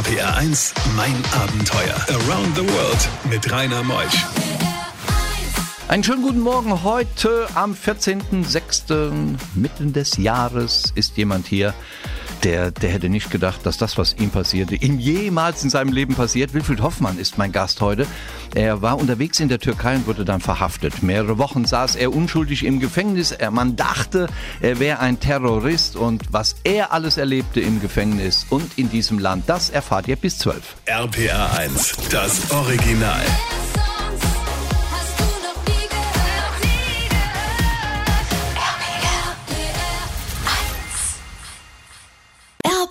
RPR 0.00 0.34
1, 0.34 0.72
mein 0.96 1.14
Abenteuer. 1.34 1.94
Around 2.08 2.56
the 2.56 2.62
World 2.62 3.08
mit 3.28 3.52
Rainer 3.52 3.82
Meusch. 3.82 4.24
Einen 5.88 6.02
schönen 6.02 6.22
guten 6.22 6.40
Morgen. 6.40 6.82
Heute 6.84 7.46
am 7.54 7.74
14.06. 7.74 9.36
mitten 9.54 9.92
des 9.92 10.16
Jahres 10.16 10.90
ist 10.94 11.18
jemand 11.18 11.46
hier, 11.46 11.74
der, 12.44 12.70
der 12.70 12.90
hätte 12.90 13.08
nicht 13.08 13.30
gedacht, 13.30 13.64
dass 13.64 13.78
das, 13.78 13.98
was 13.98 14.14
ihm 14.14 14.30
passierte, 14.30 14.74
ihm 14.74 14.98
jemals 14.98 15.62
in 15.64 15.70
seinem 15.70 15.92
Leben 15.92 16.14
passiert. 16.14 16.54
Wilfried 16.54 16.80
Hoffmann 16.82 17.18
ist 17.18 17.38
mein 17.38 17.52
Gast 17.52 17.80
heute. 17.80 18.06
Er 18.54 18.82
war 18.82 18.98
unterwegs 18.98 19.40
in 19.40 19.48
der 19.48 19.58
Türkei 19.58 19.96
und 19.96 20.06
wurde 20.06 20.24
dann 20.24 20.40
verhaftet. 20.40 21.02
Mehrere 21.02 21.38
Wochen 21.38 21.64
saß 21.64 21.96
er 21.96 22.12
unschuldig 22.14 22.64
im 22.64 22.80
Gefängnis. 22.80 23.32
Er, 23.32 23.50
man 23.50 23.76
dachte, 23.76 24.26
er 24.60 24.78
wäre 24.78 25.00
ein 25.00 25.20
Terrorist 25.20 25.96
und 25.96 26.32
was 26.32 26.56
er 26.64 26.92
alles 26.92 27.16
erlebte 27.16 27.60
im 27.60 27.80
Gefängnis 27.80 28.46
und 28.50 28.78
in 28.78 28.90
diesem 28.90 29.18
Land, 29.18 29.44
das 29.46 29.70
erfahrt 29.70 30.08
ihr 30.08 30.16
bis 30.16 30.38
12. 30.38 30.76
RPR 30.86 31.58
1, 31.58 31.96
das 32.10 32.50
Original. 32.50 33.22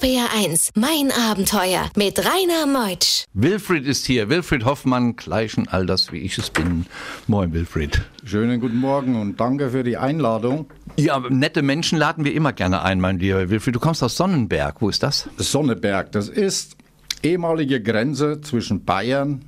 RPR 0.02 0.30
1, 0.34 0.72
mein 0.76 1.12
Abenteuer 1.12 1.90
mit 1.98 2.20
Rainer 2.20 2.66
Meutsch. 2.66 3.26
Wilfried 3.34 3.86
ist 3.86 4.06
hier. 4.06 4.30
Wilfried 4.30 4.64
Hoffmann, 4.64 5.18
gleichen 5.18 5.68
Alters 5.68 6.14
wie 6.14 6.20
ich 6.20 6.38
es 6.38 6.50
bin. 6.50 6.86
Moin, 7.28 7.52
Wilfried. 7.52 8.02
Schönen 8.24 8.62
guten 8.62 8.78
Morgen 8.78 9.20
und 9.20 9.42
danke 9.42 9.72
für 9.72 9.84
die 9.84 9.98
Einladung. 9.98 10.68
Ja, 10.96 11.20
nette 11.30 11.62
Menschen 11.64 11.98
laden 11.98 12.24
wir 12.24 12.34
immer 12.34 12.54
gerne 12.54 12.82
ein, 12.82 13.02
mein 13.02 13.20
lieber 13.20 13.50
Wilfried. 13.50 13.76
Du 13.76 13.80
kommst 13.82 14.02
aus 14.02 14.16
Sonnenberg. 14.16 14.82
Wo 14.82 14.88
ist 14.88 15.04
das? 15.04 15.28
Sonneberg, 15.36 16.14
das 16.14 16.30
ist 16.30 16.78
ehemalige 17.22 17.82
Grenze 17.82 18.40
zwischen 18.40 18.86
Bayern 18.86 19.42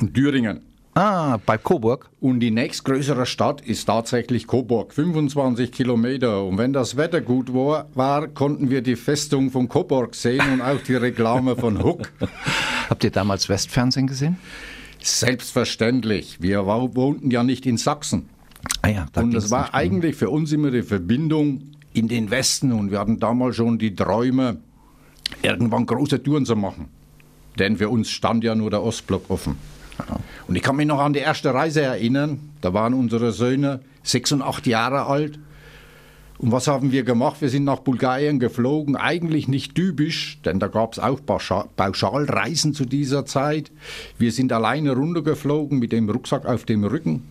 und 0.00 0.14
Thüringen. 0.14 0.62
Ah, 0.94 1.38
bei 1.46 1.56
Coburg. 1.56 2.10
Und 2.20 2.40
die 2.40 2.50
nächstgrößere 2.50 3.24
Stadt 3.24 3.60
ist 3.60 3.84
tatsächlich 3.84 4.46
Coburg, 4.46 4.92
25 4.92 5.70
Kilometer. 5.70 6.44
Und 6.44 6.58
wenn 6.58 6.72
das 6.72 6.96
Wetter 6.96 7.20
gut 7.20 7.54
war, 7.54 7.88
war, 7.94 8.26
konnten 8.26 8.70
wir 8.70 8.82
die 8.82 8.96
Festung 8.96 9.50
von 9.50 9.68
Coburg 9.68 10.14
sehen 10.14 10.42
und 10.52 10.60
auch 10.60 10.80
die 10.80 10.96
Reklame 10.96 11.54
von 11.54 11.82
Huck. 11.82 12.10
Habt 12.90 13.04
ihr 13.04 13.12
damals 13.12 13.48
Westfernsehen 13.48 14.08
gesehen? 14.08 14.36
Selbstverständlich. 15.00 16.42
Wir 16.42 16.66
wohnten 16.66 17.30
ja 17.30 17.44
nicht 17.44 17.66
in 17.66 17.76
Sachsen. 17.76 18.28
Ah 18.82 18.88
ja, 18.88 19.06
da 19.12 19.22
und 19.22 19.32
das 19.32 19.50
war 19.50 19.72
eigentlich 19.74 20.16
für 20.16 20.28
uns 20.28 20.52
immer 20.52 20.70
die 20.70 20.82
Verbindung 20.82 21.62
in 21.92 22.08
den 22.08 22.30
Westen. 22.30 22.72
Und 22.72 22.90
wir 22.90 22.98
hatten 22.98 23.20
damals 23.20 23.56
schon 23.56 23.78
die 23.78 23.94
Träume, 23.94 24.58
irgendwann 25.40 25.86
große 25.86 26.22
Touren 26.22 26.44
zu 26.44 26.56
machen. 26.56 26.88
Denn 27.58 27.76
für 27.76 27.88
uns 27.88 28.10
stand 28.10 28.42
ja 28.42 28.54
nur 28.54 28.70
der 28.70 28.82
Ostblock 28.82 29.30
offen. 29.30 29.56
Und 30.46 30.56
ich 30.56 30.62
kann 30.62 30.76
mich 30.76 30.86
noch 30.86 31.00
an 31.00 31.12
die 31.12 31.20
erste 31.20 31.54
Reise 31.54 31.82
erinnern. 31.82 32.50
Da 32.60 32.74
waren 32.74 32.94
unsere 32.94 33.32
Söhne 33.32 33.80
sechs 34.02 34.32
und 34.32 34.42
acht 34.42 34.66
Jahre 34.66 35.06
alt. 35.06 35.38
Und 36.38 36.52
was 36.52 36.68
haben 36.68 36.90
wir 36.90 37.02
gemacht? 37.02 37.42
Wir 37.42 37.50
sind 37.50 37.64
nach 37.64 37.80
Bulgarien 37.80 38.38
geflogen. 38.38 38.96
Eigentlich 38.96 39.46
nicht 39.46 39.74
typisch, 39.74 40.40
denn 40.44 40.58
da 40.58 40.68
gab 40.68 40.94
es 40.94 40.98
auch 40.98 41.20
Pauscha- 41.20 41.66
Pauschalreisen 41.76 42.72
zu 42.72 42.86
dieser 42.86 43.26
Zeit. 43.26 43.70
Wir 44.16 44.32
sind 44.32 44.50
alleine 44.50 44.92
runtergeflogen 44.92 45.78
mit 45.78 45.92
dem 45.92 46.08
Rucksack 46.08 46.46
auf 46.46 46.64
dem 46.64 46.84
Rücken. 46.84 47.28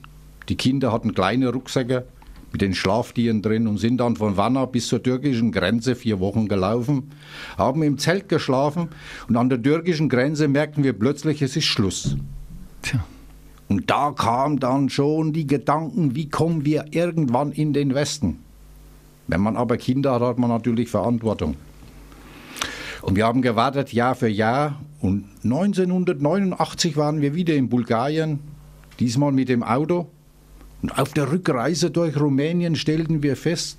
Die 0.48 0.56
Kinder 0.56 0.92
hatten 0.92 1.16
kleine 1.16 1.50
Rucksäcke 1.50 2.06
mit 2.52 2.62
den 2.62 2.74
Schlaftieren 2.74 3.42
drin 3.42 3.68
und 3.68 3.78
sind 3.78 3.98
dann 3.98 4.16
von 4.16 4.38
Vanna 4.38 4.66
bis 4.66 4.88
zur 4.88 5.02
türkischen 5.02 5.52
Grenze 5.52 5.96
vier 5.96 6.20
Wochen 6.20 6.48
gelaufen, 6.48 7.12
haben 7.58 7.84
im 7.84 7.98
Zelt 7.98 8.30
geschlafen 8.30 8.90
und 9.28 9.38
an 9.38 9.50
der 9.50 9.62
türkischen 9.62 10.10
Grenze 10.10 10.48
merkten 10.48 10.84
wir 10.84 10.94
plötzlich, 10.94 11.42
es 11.42 11.56
ist 11.56 11.66
Schluss. 11.66 12.16
Tja. 12.82 13.04
Und 13.68 13.90
da 13.90 14.12
kamen 14.12 14.60
dann 14.60 14.90
schon 14.90 15.32
die 15.32 15.46
Gedanken, 15.46 16.16
wie 16.16 16.28
kommen 16.28 16.66
wir 16.66 16.86
irgendwann 16.92 17.52
in 17.52 17.72
den 17.72 17.94
Westen? 17.94 18.40
Wenn 19.28 19.42
man 19.42 19.56
aber 19.56 19.78
Kinder 19.78 20.14
hat, 20.14 20.22
hat 20.22 20.40
man 20.40 20.50
natürlich 20.50 20.90
Verantwortung. 20.90 21.56
Und 23.04 23.16
wir 23.16 23.26
haben 23.26 23.44
gewartet 23.44 23.94
Jahr 23.94 24.16
für 24.16 24.28
Jahr 24.28 24.82
und 25.00 25.26
1989 25.44 26.98
waren 26.98 27.22
wir 27.22 27.36
wieder 27.36 27.56
in 27.56 27.70
Bulgarien, 27.70 28.40
diesmal 29.00 29.32
mit 29.32 29.50
dem 29.50 29.64
Auto. 29.64 30.08
Und 30.82 30.98
auf 30.98 31.14
der 31.14 31.32
Rückreise 31.32 31.92
durch 31.92 32.20
Rumänien 32.20 32.76
stellten 32.76 33.22
wir 33.22 33.36
fest, 33.36 33.78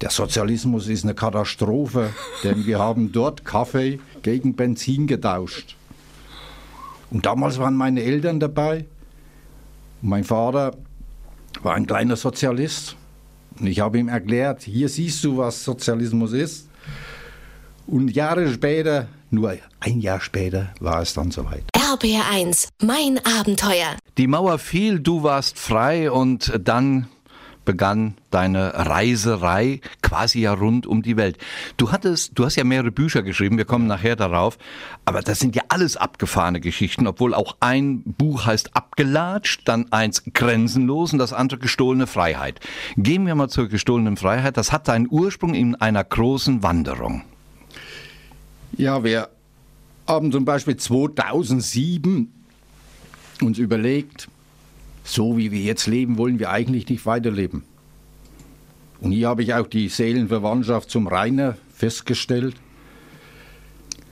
der 0.00 0.10
Sozialismus 0.10 0.88
ist 0.88 1.04
eine 1.04 1.14
Katastrophe, 1.14 2.10
denn 2.44 2.66
wir 2.66 2.78
haben 2.78 3.10
dort 3.10 3.44
Kaffee 3.44 3.98
gegen 4.22 4.54
Benzin 4.54 5.08
getauscht. 5.08 5.76
Und 7.10 7.26
damals 7.26 7.58
waren 7.58 7.74
meine 7.74 8.02
Eltern 8.02 8.40
dabei. 8.40 8.84
Und 10.02 10.10
mein 10.10 10.24
Vater 10.24 10.72
war 11.62 11.74
ein 11.74 11.86
kleiner 11.86 12.16
Sozialist. 12.16 12.96
Und 13.58 13.66
ich 13.66 13.80
habe 13.80 13.98
ihm 13.98 14.08
erklärt, 14.08 14.62
hier 14.62 14.88
siehst 14.88 15.24
du, 15.24 15.38
was 15.38 15.64
Sozialismus 15.64 16.32
ist. 16.32 16.68
Und 17.86 18.14
Jahre 18.14 18.52
später, 18.52 19.08
nur 19.30 19.56
ein 19.80 20.00
Jahr 20.00 20.20
später, 20.20 20.74
war 20.80 21.00
es 21.00 21.14
dann 21.14 21.30
soweit. 21.30 21.64
RPR 21.74 22.30
1, 22.30 22.68
mein 22.82 23.18
Abenteuer. 23.24 23.96
Die 24.18 24.26
Mauer 24.26 24.58
fiel, 24.58 25.00
du 25.00 25.22
warst 25.22 25.58
frei 25.58 26.10
und 26.10 26.52
dann 26.62 27.08
begann 27.68 28.14
deine 28.30 28.72
Reiserei 28.74 29.82
quasi 30.00 30.40
ja 30.40 30.54
rund 30.54 30.86
um 30.86 31.02
die 31.02 31.18
Welt. 31.18 31.36
Du 31.76 31.92
hattest, 31.92 32.38
du 32.38 32.46
hast 32.46 32.56
ja 32.56 32.64
mehrere 32.64 32.90
Bücher 32.90 33.22
geschrieben, 33.22 33.58
wir 33.58 33.66
kommen 33.66 33.86
nachher 33.86 34.16
darauf, 34.16 34.56
aber 35.04 35.20
das 35.20 35.38
sind 35.38 35.54
ja 35.54 35.64
alles 35.68 35.98
abgefahrene 35.98 36.60
Geschichten, 36.60 37.06
obwohl 37.06 37.34
auch 37.34 37.58
ein 37.60 38.02
Buch 38.04 38.46
heißt 38.46 38.74
Abgelatscht, 38.74 39.68
dann 39.68 39.92
eins 39.92 40.24
Grenzenlos 40.32 41.12
und 41.12 41.18
das 41.18 41.34
andere 41.34 41.60
Gestohlene 41.60 42.06
Freiheit. 42.06 42.60
Gehen 42.96 43.26
wir 43.26 43.34
mal 43.34 43.50
zur 43.50 43.68
gestohlenen 43.68 44.16
Freiheit. 44.16 44.56
Das 44.56 44.72
hat 44.72 44.86
seinen 44.86 45.06
Ursprung 45.10 45.52
in 45.52 45.74
einer 45.74 46.02
großen 46.02 46.62
Wanderung. 46.62 47.22
Ja, 48.78 49.04
wir 49.04 49.28
haben 50.06 50.32
zum 50.32 50.46
Beispiel 50.46 50.78
2007 50.78 52.32
uns 53.42 53.58
überlegt, 53.58 54.30
so 55.08 55.38
wie 55.38 55.50
wir 55.50 55.60
jetzt 55.60 55.86
leben, 55.86 56.18
wollen 56.18 56.38
wir 56.38 56.50
eigentlich 56.50 56.88
nicht 56.88 57.06
weiterleben. 57.06 57.64
Und 59.00 59.12
hier 59.12 59.28
habe 59.28 59.42
ich 59.42 59.54
auch 59.54 59.66
die 59.66 59.88
Seelenverwandtschaft 59.88 60.90
zum 60.90 61.06
Rainer 61.06 61.56
festgestellt. 61.72 62.56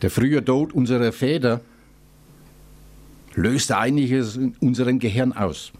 Der 0.00 0.10
frühe 0.10 0.42
Tod 0.42 0.72
unserer 0.72 1.12
Väter 1.12 1.60
löste 3.34 3.76
einiges 3.76 4.36
in 4.36 4.54
unserem 4.60 4.98
Gehirn 4.98 5.32
aus. 5.32 5.72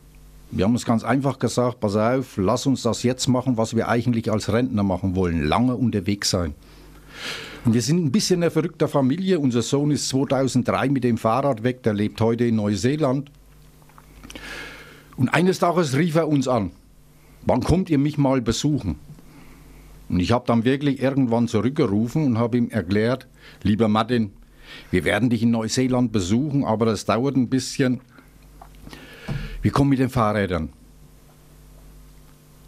Wir 0.51 0.65
haben 0.65 0.75
uns 0.75 0.85
ganz 0.85 1.03
einfach 1.03 1.39
gesagt, 1.39 1.81
pass 1.81 1.97
auf, 1.97 2.37
lass 2.37 2.67
uns 2.67 2.83
das 2.83 3.03
jetzt 3.03 3.27
machen, 3.27 3.57
was 3.57 3.75
wir 3.75 3.89
eigentlich 3.89 4.31
als 4.31 4.53
Rentner 4.53 4.83
machen 4.83 5.17
wollen, 5.17 5.45
lange 5.45 5.77
unterwegs 5.77 6.31
sein. 6.31 6.55
Und 7.65 7.73
wir 7.73 7.83
sind 7.83 8.05
ein 8.05 8.13
bisschen 8.13 8.43
eine 8.43 8.51
verrückte 8.51 8.87
Familie. 8.87 9.41
Unser 9.41 9.63
Sohn 9.63 9.91
ist 9.91 10.09
2003 10.11 10.91
mit 10.91 11.05
dem 11.05 11.17
Fahrrad 11.17 11.63
weg, 11.63 11.83
der 11.83 11.95
lebt 11.95 12.21
heute 12.21 12.45
in 12.45 12.57
Neuseeland. 12.57 13.31
Und 15.17 15.29
eines 15.31 15.59
Tages 15.59 15.97
rief 15.97 16.15
er 16.15 16.29
uns 16.29 16.47
an, 16.47 16.73
wann 17.47 17.63
kommt 17.63 17.91
ihr 17.91 17.99
mich 17.99 18.19
mal 18.19 18.41
besuchen? 18.41 18.97
Und 20.09 20.21
ich 20.21 20.31
habe 20.33 20.45
dann 20.47 20.65
wirklich 20.65 21.01
irgendwann 21.01 21.49
zurückgerufen 21.49 22.25
und 22.25 22.39
habe 22.39 22.59
ihm 22.59 22.71
erklärt, 22.71 23.27
lieber 23.63 23.89
Martin, 23.89 24.33
wir 24.91 25.05
werden 25.05 25.31
dich 25.31 25.43
in 25.43 25.51
Neuseeland 25.51 26.13
besuchen, 26.13 26.65
aber 26.65 26.87
das 26.87 27.05
dauert 27.05 27.37
ein 27.37 27.49
bisschen. 27.49 28.01
Wir 29.63 29.71
kommen 29.71 29.91
mit 29.91 29.99
den 29.99 30.11
Fahrrädern. 30.11 30.69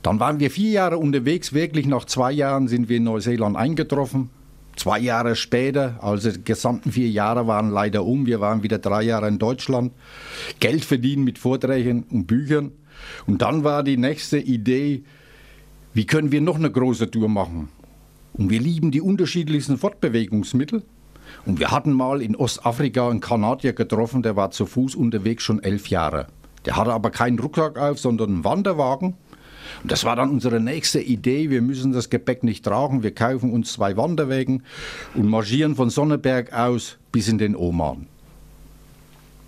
Dann 0.03 0.21
waren 0.21 0.41
wir 0.41 0.51
vier 0.51 0.71
Jahre 0.71 0.99
unterwegs, 0.99 1.53
wirklich 1.53 1.87
nach 1.87 2.05
zwei 2.05 2.33
Jahren 2.33 2.69
sind 2.69 2.89
wir 2.89 2.97
in 2.97 3.05
Neuseeland 3.05 3.57
eingetroffen. 3.57 4.31
Zwei 4.78 5.00
Jahre 5.00 5.34
später, 5.34 5.99
also 6.00 6.31
die 6.31 6.44
gesamten 6.44 6.93
vier 6.93 7.11
Jahre 7.11 7.49
waren 7.49 7.69
leider 7.70 8.05
um, 8.05 8.26
wir 8.26 8.38
waren 8.38 8.62
wieder 8.62 8.79
drei 8.79 9.03
Jahre 9.03 9.26
in 9.26 9.41
Deutschland, 9.41 9.93
Geld 10.61 10.85
verdienen 10.85 11.25
mit 11.25 11.37
Vorträgen 11.37 12.05
und 12.05 12.29
Büchern. 12.29 12.70
Und 13.26 13.43
dann 13.43 13.64
war 13.64 13.82
die 13.82 13.97
nächste 13.97 14.38
Idee, 14.38 15.03
wie 15.94 16.06
können 16.06 16.31
wir 16.31 16.41
noch 16.41 16.55
eine 16.55 16.70
große 16.70 17.11
Tour 17.11 17.29
machen? 17.29 17.70
Und 18.35 18.50
wir 18.50 18.61
lieben 18.61 18.93
die 18.93 19.00
unterschiedlichsten 19.00 19.79
Fortbewegungsmittel. 19.79 20.85
Und 21.44 21.58
wir 21.58 21.73
hatten 21.73 21.93
mal 21.93 22.23
in 22.23 22.37
Ostafrika 22.37 23.11
einen 23.11 23.19
Kanadier 23.19 23.73
getroffen, 23.73 24.23
der 24.23 24.37
war 24.37 24.53
zu 24.53 24.64
Fuß 24.64 24.94
unterwegs 24.94 25.43
schon 25.43 25.61
elf 25.61 25.88
Jahre. 25.88 26.29
Der 26.67 26.76
hatte 26.76 26.93
aber 26.93 27.11
keinen 27.11 27.41
Rucksack 27.41 27.76
auf, 27.79 27.99
sondern 27.99 28.31
einen 28.31 28.44
Wanderwagen. 28.44 29.17
Und 29.82 29.93
das 29.93 30.05
war 30.05 30.17
dann 30.17 30.31
unsere 30.31 30.61
nächste 30.61 31.00
Idee. 31.00 31.50
Wir 31.50 31.62
müssen 31.62 31.93
das 31.93 32.11
Gepäck 32.11 32.43
nicht 32.43 32.65
tragen. 32.65 33.03
Wir 33.03 33.15
kaufen 33.15 33.53
uns 33.53 33.73
zwei 33.73 33.97
Wanderwägen 33.97 34.62
und 35.15 35.29
marschieren 35.29 35.75
von 35.75 35.91
Sonneberg 35.91 36.53
aus 36.53 36.99
bis 37.12 37.29
in 37.29 37.38
den 37.38 37.56
Oman. 37.56 38.06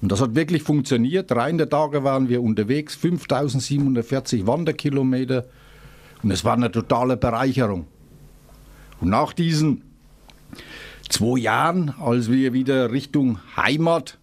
Und 0.02 0.10
das 0.10 0.20
hat 0.20 0.34
wirklich 0.34 0.62
funktioniert. 0.62 1.30
Drei 1.30 1.52
Tage 1.52 2.04
waren 2.04 2.28
wir 2.28 2.42
unterwegs, 2.42 2.94
5740 2.96 4.46
Wanderkilometer. 4.46 5.46
Und 6.22 6.30
es 6.30 6.44
war 6.44 6.54
eine 6.54 6.70
totale 6.70 7.16
Bereicherung. 7.16 7.86
Und 9.00 9.10
nach 9.10 9.32
diesen 9.32 9.82
zwei 11.08 11.38
Jahren, 11.38 11.94
als 11.98 12.30
wir 12.30 12.52
wieder 12.52 12.92
Richtung 12.92 13.38
Heimat 13.56 14.18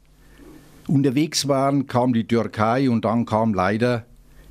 unterwegs 0.87 1.47
waren, 1.47 1.87
kam 1.87 2.13
die 2.13 2.25
Türkei 2.25 2.89
und 2.89 3.05
dann 3.05 3.25
kam 3.25 3.53
leider 3.53 4.05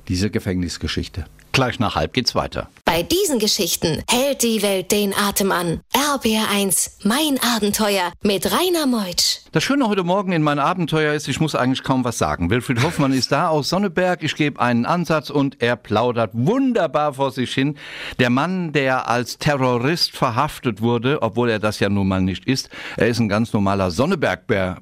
diese 0.07 0.29
Gefängnisgeschichte. 0.29 1.25
Gleich 1.57 1.79
nach 1.79 1.95
halb 1.95 2.13
geht's 2.13 2.35
weiter. 2.35 2.69
Bei 2.85 3.01
diesen 3.01 3.39
Geschichten 3.39 4.03
hält 4.07 4.43
die 4.43 4.61
Welt 4.61 4.91
den 4.91 5.11
Atem 5.15 5.51
an. 5.51 5.79
RBR1, 5.91 7.03
mein 7.03 7.39
Abenteuer 7.55 8.11
mit 8.21 8.45
Rainer 8.51 8.85
Meutsch. 8.85 9.39
Das 9.53 9.63
Schöne 9.63 9.89
heute 9.89 10.03
Morgen 10.03 10.33
in 10.33 10.43
mein 10.43 10.59
Abenteuer 10.59 11.15
ist, 11.15 11.27
ich 11.27 11.39
muss 11.39 11.55
eigentlich 11.55 11.81
kaum 11.81 12.03
was 12.03 12.19
sagen. 12.19 12.51
Wilfried 12.51 12.83
Hoffmann 12.83 13.11
ist 13.11 13.31
da 13.31 13.47
aus 13.47 13.69
Sonneberg. 13.69 14.21
Ich 14.21 14.35
gebe 14.35 14.61
einen 14.61 14.85
Ansatz 14.85 15.31
und 15.31 15.59
er 15.59 15.77
plaudert 15.77 16.29
wunderbar 16.33 17.15
vor 17.15 17.31
sich 17.31 17.55
hin. 17.55 17.75
Der 18.19 18.29
Mann, 18.29 18.71
der 18.71 19.09
als 19.09 19.39
Terrorist 19.39 20.15
verhaftet 20.15 20.83
wurde, 20.83 21.23
obwohl 21.23 21.49
er 21.49 21.57
das 21.57 21.79
ja 21.79 21.89
nun 21.89 22.07
mal 22.07 22.21
nicht 22.21 22.45
ist, 22.45 22.69
er 22.97 23.07
ist 23.07 23.17
ein 23.17 23.29
ganz 23.29 23.51
normaler 23.51 23.89
Sonneberg-Bürger. 23.89 24.77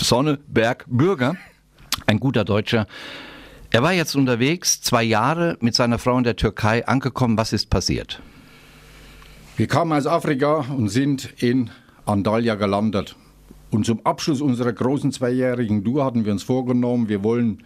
Sonneberg 0.00 0.86
ein 2.06 2.20
guter 2.20 2.44
Deutscher. 2.44 2.86
Er 3.76 3.82
war 3.82 3.92
jetzt 3.92 4.16
unterwegs, 4.16 4.80
zwei 4.80 5.02
Jahre 5.02 5.58
mit 5.60 5.74
seiner 5.74 5.98
Frau 5.98 6.16
in 6.16 6.24
der 6.24 6.34
Türkei 6.34 6.88
angekommen. 6.88 7.36
Was 7.36 7.52
ist 7.52 7.68
passiert? 7.68 8.22
Wir 9.58 9.66
kamen 9.66 9.92
aus 9.92 10.06
Afrika 10.06 10.64
und 10.74 10.88
sind 10.88 11.34
in 11.42 11.68
Antalya 12.06 12.54
gelandet. 12.54 13.16
Und 13.70 13.84
zum 13.84 14.00
Abschluss 14.06 14.40
unserer 14.40 14.72
großen 14.72 15.12
zweijährigen 15.12 15.84
Tour 15.84 16.06
hatten 16.06 16.24
wir 16.24 16.32
uns 16.32 16.42
vorgenommen, 16.42 17.10
wir 17.10 17.22
wollen 17.22 17.64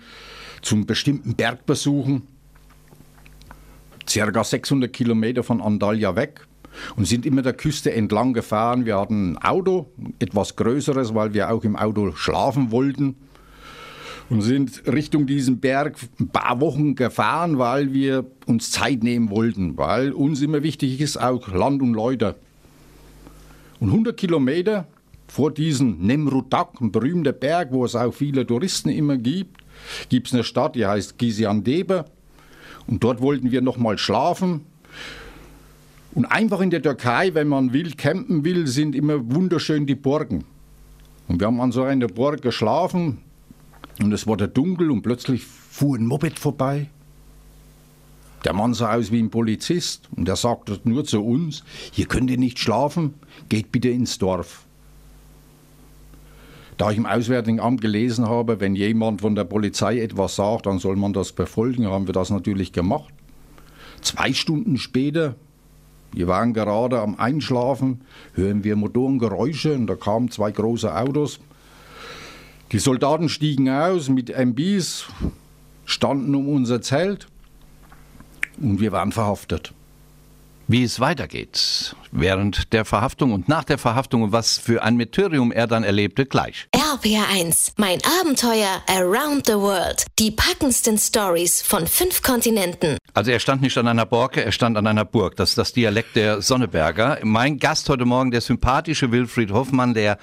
zum 0.63 0.85
bestimmten 0.85 1.37
Berg 1.37 1.65
besuchen, 1.65 2.23
circa 4.09 4.43
600 4.43 4.93
Kilometer 4.93 5.45
von 5.45 5.61
Antalya 5.61 6.17
weg 6.17 6.45
und 6.97 7.07
sind 7.07 7.25
immer 7.25 7.43
der 7.43 7.53
Küste 7.53 7.93
entlang 7.93 8.33
gefahren. 8.33 8.85
Wir 8.85 8.99
hatten 8.99 9.37
ein 9.37 9.45
Auto, 9.45 9.93
etwas 10.19 10.57
größeres, 10.57 11.15
weil 11.15 11.35
wir 11.35 11.53
auch 11.53 11.63
im 11.63 11.77
Auto 11.77 12.11
schlafen 12.17 12.73
wollten 12.73 13.15
und 14.31 14.43
sind 14.43 14.83
Richtung 14.87 15.27
diesen 15.27 15.59
Berg 15.59 15.99
ein 16.21 16.29
paar 16.29 16.61
Wochen 16.61 16.95
gefahren, 16.95 17.59
weil 17.59 17.93
wir 17.93 18.25
uns 18.47 18.71
Zeit 18.71 19.03
nehmen 19.03 19.29
wollten, 19.29 19.77
weil 19.77 20.13
uns 20.13 20.41
immer 20.41 20.63
wichtig 20.63 21.01
ist 21.01 21.17
auch 21.17 21.49
Land 21.49 21.83
und 21.83 21.95
Leute. 21.95 22.37
Und 23.81 23.89
100 23.89 24.17
Kilometer 24.17 24.87
vor 25.27 25.51
diesem 25.51 25.99
Nemrutak, 25.99 26.81
ein 26.81 26.93
berühmter 26.93 27.33
Berg, 27.33 27.73
wo 27.73 27.85
es 27.85 27.97
auch 27.97 28.13
viele 28.13 28.47
Touristen 28.47 28.89
immer 28.89 29.17
gibt, 29.17 29.61
gibt 30.09 30.29
es 30.29 30.35
eine 30.35 30.45
Stadt, 30.45 30.77
die 30.77 30.87
heißt 30.87 31.19
Gaziantep. 31.19 32.05
Und 32.87 33.03
dort 33.03 33.21
wollten 33.21 33.51
wir 33.51 33.63
nochmal 33.63 33.99
schlafen. 33.99 34.63
Und 36.13 36.27
einfach 36.27 36.61
in 36.61 36.71
der 36.71 36.83
Türkei, 36.83 37.35
wenn 37.35 37.49
man 37.49 37.73
will, 37.73 37.93
campen 37.93 38.45
will, 38.45 38.67
sind 38.67 38.95
immer 38.95 39.19
wunderschön 39.33 39.87
die 39.87 39.95
Burgen. 39.95 40.45
Und 41.29 41.41
wir 41.41 41.47
haben 41.47 41.61
an 41.61 41.73
so 41.73 41.83
einer 41.83 42.09
Burg 42.09 42.43
geschlafen, 42.43 43.19
und 44.03 44.13
es 44.13 44.27
wurde 44.27 44.49
dunkel 44.49 44.91
und 44.91 45.03
plötzlich 45.03 45.45
fuhr 45.45 45.97
ein 45.97 46.07
Moped 46.07 46.39
vorbei. 46.39 46.89
Der 48.45 48.55
Mann 48.55 48.73
sah 48.73 48.95
aus 48.95 49.13
wie 49.13 49.21
ein 49.21 49.31
Polizist 49.31 50.09
und 50.17 50.29
er 50.29 50.37
sagte 50.37 50.81
nur 50.85 51.05
zu 51.05 51.23
uns, 51.23 51.63
hier 51.93 52.07
könnt 52.07 52.31
ihr 52.31 52.39
nicht 52.39 52.59
schlafen, 52.59 53.15
geht 53.49 53.71
bitte 53.71 53.91
ins 53.91 54.19
Dorf. 54.19 54.65
Da 56.79 56.91
ich 56.91 56.97
im 56.97 57.05
Auswärtigen 57.05 57.61
Amt 57.61 57.83
gelesen 57.83 58.27
habe, 58.27 58.59
wenn 58.61 58.75
jemand 58.75 59.21
von 59.21 59.35
der 59.35 59.45
Polizei 59.45 60.01
etwas 60.01 60.37
sagt, 60.37 60.65
dann 60.65 60.79
soll 60.79 60.97
man 60.97 61.13
das 61.13 61.33
befolgen, 61.33 61.87
haben 61.87 62.07
wir 62.07 62.15
das 62.15 62.31
natürlich 62.31 62.73
gemacht. 62.73 63.13
Zwei 64.01 64.33
Stunden 64.33 64.79
später, 64.79 65.35
wir 66.13 66.27
waren 66.27 66.55
gerade 66.55 67.03
am 67.03 67.17
Einschlafen, 67.17 68.01
hören 68.33 68.65
wir 68.65 68.77
Motorengeräusche 68.77 69.75
und 69.75 69.89
da 69.89 69.95
kamen 69.95 70.31
zwei 70.31 70.51
große 70.51 70.97
Autos 70.97 71.41
die 72.73 72.79
Soldaten 72.79 73.29
stiegen 73.29 73.69
aus 73.69 74.09
mit 74.09 74.29
MBs, 74.31 75.07
standen 75.85 76.35
um 76.35 76.49
unser 76.49 76.81
Zelt 76.81 77.27
und 78.61 78.81
wir 78.81 78.93
waren 78.93 79.13
verhaftet. 79.13 79.73
Wie 80.73 80.85
es 80.85 81.01
weitergeht 81.01 81.97
während 82.13 82.73
der 82.73 82.85
Verhaftung 82.85 83.33
und 83.33 83.49
nach 83.49 83.65
der 83.65 83.77
Verhaftung 83.77 84.23
und 84.23 84.31
was 84.31 84.57
für 84.57 84.85
ein 84.85 84.97
Meteorium 84.97 85.51
er 85.51 85.67
dann 85.67 85.83
erlebte, 85.83 86.27
gleich. 86.27 86.69
RPR1, 86.73 87.73
mein 87.77 87.99
Abenteuer 88.21 88.81
Around 88.87 89.47
the 89.47 89.55
World. 89.55 90.07
Die 90.21 90.31
packendsten 90.31 90.97
Stories 90.97 91.61
von 91.61 91.89
fünf 91.89 92.23
Kontinenten. 92.23 92.99
Also 93.15 93.33
er 93.33 93.41
stand 93.41 93.63
nicht 93.63 93.77
an 93.79 93.89
einer 93.89 94.07
Borke, 94.07 94.45
er 94.45 94.53
stand 94.53 94.77
an 94.77 94.87
einer 94.87 95.05
Burg. 95.05 95.35
Das 95.35 95.51
ist 95.51 95.59
das 95.59 95.73
Dialekt 95.73 96.15
der 96.15 96.41
Sonneberger. 96.41 97.19
Mein 97.25 97.59
Gast 97.59 97.89
heute 97.89 98.05
Morgen, 98.05 98.31
der 98.31 98.41
sympathische 98.41 99.11
Wilfried 99.11 99.51
Hoffmann, 99.51 99.95
der, 99.95 100.19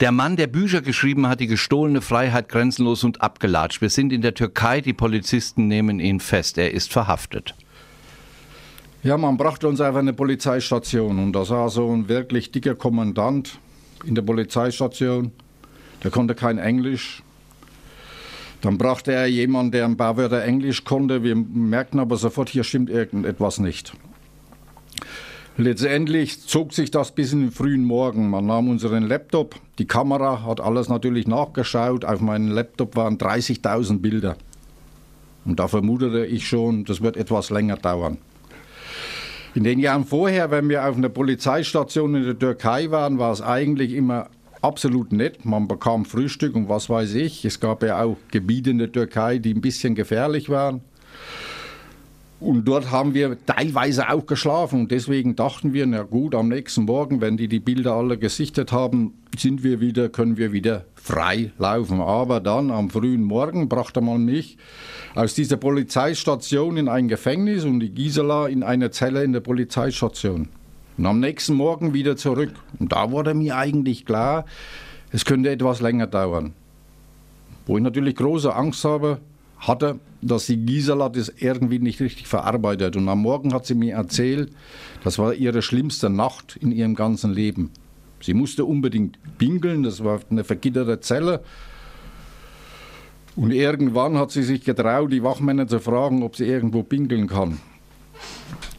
der 0.00 0.10
Mann, 0.10 0.36
der 0.36 0.46
Bücher 0.46 0.80
geschrieben 0.80 1.28
hat, 1.28 1.40
die 1.40 1.48
gestohlene 1.48 2.00
Freiheit 2.00 2.48
grenzenlos 2.48 3.04
und 3.04 3.20
abgelatscht. 3.20 3.82
Wir 3.82 3.90
sind 3.90 4.10
in 4.10 4.22
der 4.22 4.32
Türkei, 4.32 4.80
die 4.80 4.94
Polizisten 4.94 5.68
nehmen 5.68 6.00
ihn 6.00 6.18
fest. 6.18 6.56
Er 6.56 6.72
ist 6.72 6.90
verhaftet. 6.90 7.54
Ja, 9.04 9.18
man 9.18 9.36
brachte 9.36 9.66
uns 9.66 9.80
auf 9.80 9.96
eine 9.96 10.12
Polizeistation 10.12 11.18
und 11.18 11.32
da 11.32 11.48
war 11.48 11.70
so 11.70 11.90
ein 11.90 12.08
wirklich 12.08 12.52
dicker 12.52 12.76
Kommandant 12.76 13.58
in 14.04 14.14
der 14.14 14.22
Polizeistation. 14.22 15.32
Der 16.04 16.12
konnte 16.12 16.36
kein 16.36 16.58
Englisch. 16.58 17.24
Dann 18.60 18.78
brachte 18.78 19.10
er 19.12 19.26
jemanden, 19.26 19.72
der 19.72 19.86
ein 19.86 19.96
paar 19.96 20.16
Wörter 20.16 20.44
Englisch 20.44 20.84
konnte. 20.84 21.24
Wir 21.24 21.34
merkten 21.34 21.98
aber 21.98 22.16
sofort, 22.16 22.48
hier 22.48 22.62
stimmt 22.62 22.90
irgendetwas 22.90 23.58
nicht. 23.58 23.92
Letztendlich 25.56 26.40
zog 26.46 26.72
sich 26.72 26.92
das 26.92 27.12
bis 27.12 27.32
in 27.32 27.40
den 27.40 27.50
frühen 27.50 27.84
Morgen. 27.84 28.30
Man 28.30 28.46
nahm 28.46 28.68
unseren 28.68 29.02
Laptop, 29.02 29.56
die 29.80 29.86
Kamera 29.86 30.44
hat 30.44 30.60
alles 30.60 30.88
natürlich 30.88 31.26
nachgeschaut. 31.26 32.04
Auf 32.04 32.20
meinem 32.20 32.52
Laptop 32.52 32.94
waren 32.94 33.18
30.000 33.18 33.98
Bilder. 33.98 34.36
Und 35.44 35.58
da 35.58 35.66
vermutete 35.66 36.24
ich 36.24 36.46
schon, 36.46 36.84
das 36.84 37.00
wird 37.00 37.16
etwas 37.16 37.50
länger 37.50 37.76
dauern. 37.76 38.18
In 39.54 39.64
den 39.64 39.78
Jahren 39.80 40.06
vorher, 40.06 40.50
wenn 40.50 40.70
wir 40.70 40.88
auf 40.88 40.96
einer 40.96 41.10
Polizeistation 41.10 42.14
in 42.14 42.24
der 42.24 42.38
Türkei 42.38 42.90
waren, 42.90 43.18
war 43.18 43.32
es 43.32 43.42
eigentlich 43.42 43.92
immer 43.92 44.28
absolut 44.62 45.12
nett. 45.12 45.44
Man 45.44 45.68
bekam 45.68 46.06
Frühstück 46.06 46.54
und 46.54 46.70
was 46.70 46.88
weiß 46.88 47.14
ich. 47.14 47.44
Es 47.44 47.60
gab 47.60 47.82
ja 47.82 48.02
auch 48.02 48.16
Gebiete 48.30 48.70
in 48.70 48.78
der 48.78 48.90
Türkei, 48.90 49.38
die 49.38 49.52
ein 49.52 49.60
bisschen 49.60 49.94
gefährlich 49.94 50.48
waren. 50.48 50.80
Und 52.40 52.64
dort 52.64 52.90
haben 52.90 53.12
wir 53.12 53.36
teilweise 53.44 54.08
auch 54.08 54.24
geschlafen. 54.24 54.80
Und 54.80 54.90
deswegen 54.90 55.36
dachten 55.36 55.74
wir, 55.74 55.86
na 55.86 56.02
gut, 56.02 56.34
am 56.34 56.48
nächsten 56.48 56.84
Morgen, 56.86 57.20
wenn 57.20 57.36
die 57.36 57.48
die 57.48 57.60
Bilder 57.60 57.92
alle 57.92 58.16
gesichtet 58.16 58.72
haben, 58.72 59.12
sind 59.40 59.62
wir 59.62 59.80
wieder, 59.80 60.08
können 60.08 60.36
wir 60.36 60.52
wieder 60.52 60.84
frei 60.94 61.52
laufen. 61.58 62.00
Aber 62.00 62.40
dann 62.40 62.70
am 62.70 62.90
frühen 62.90 63.24
Morgen 63.24 63.68
brachte 63.68 64.00
man 64.00 64.24
mich 64.24 64.58
aus 65.14 65.34
dieser 65.34 65.56
Polizeistation 65.56 66.76
in 66.76 66.88
ein 66.88 67.08
Gefängnis 67.08 67.64
und 67.64 67.80
die 67.80 67.90
Gisela 67.90 68.46
in 68.46 68.62
eine 68.62 68.90
Zelle 68.90 69.24
in 69.24 69.32
der 69.32 69.40
Polizeistation. 69.40 70.48
Und 70.98 71.06
am 71.06 71.20
nächsten 71.20 71.54
Morgen 71.54 71.94
wieder 71.94 72.16
zurück. 72.16 72.52
Und 72.78 72.92
da 72.92 73.10
wurde 73.10 73.34
mir 73.34 73.56
eigentlich 73.56 74.04
klar, 74.04 74.44
es 75.10 75.24
könnte 75.24 75.50
etwas 75.50 75.80
länger 75.80 76.06
dauern. 76.06 76.52
Wo 77.66 77.76
ich 77.76 77.82
natürlich 77.82 78.16
große 78.16 78.54
Angst 78.54 78.84
habe, 78.84 79.20
hatte, 79.58 80.00
dass 80.20 80.46
die 80.46 80.56
Gisela 80.56 81.08
das 81.08 81.32
irgendwie 81.36 81.78
nicht 81.78 82.00
richtig 82.00 82.26
verarbeitet. 82.26 82.96
Und 82.96 83.08
am 83.08 83.20
Morgen 83.20 83.54
hat 83.54 83.66
sie 83.66 83.74
mir 83.74 83.94
erzählt, 83.94 84.52
das 85.04 85.18
war 85.18 85.34
ihre 85.34 85.62
schlimmste 85.62 86.10
Nacht 86.10 86.56
in 86.56 86.72
ihrem 86.72 86.94
ganzen 86.94 87.32
Leben. 87.32 87.70
Sie 88.22 88.34
musste 88.34 88.64
unbedingt 88.64 89.18
pinkeln, 89.36 89.82
das 89.82 90.02
war 90.02 90.20
eine 90.30 90.44
vergitterte 90.44 91.00
Zelle. 91.00 91.42
Und 93.34 93.50
irgendwann 93.50 94.16
hat 94.16 94.30
sie 94.30 94.42
sich 94.42 94.64
getraut, 94.64 95.10
die 95.10 95.22
Wachmänner 95.22 95.66
zu 95.66 95.80
fragen, 95.80 96.22
ob 96.22 96.36
sie 96.36 96.44
irgendwo 96.44 96.82
pinkeln 96.82 97.26
kann. 97.26 97.58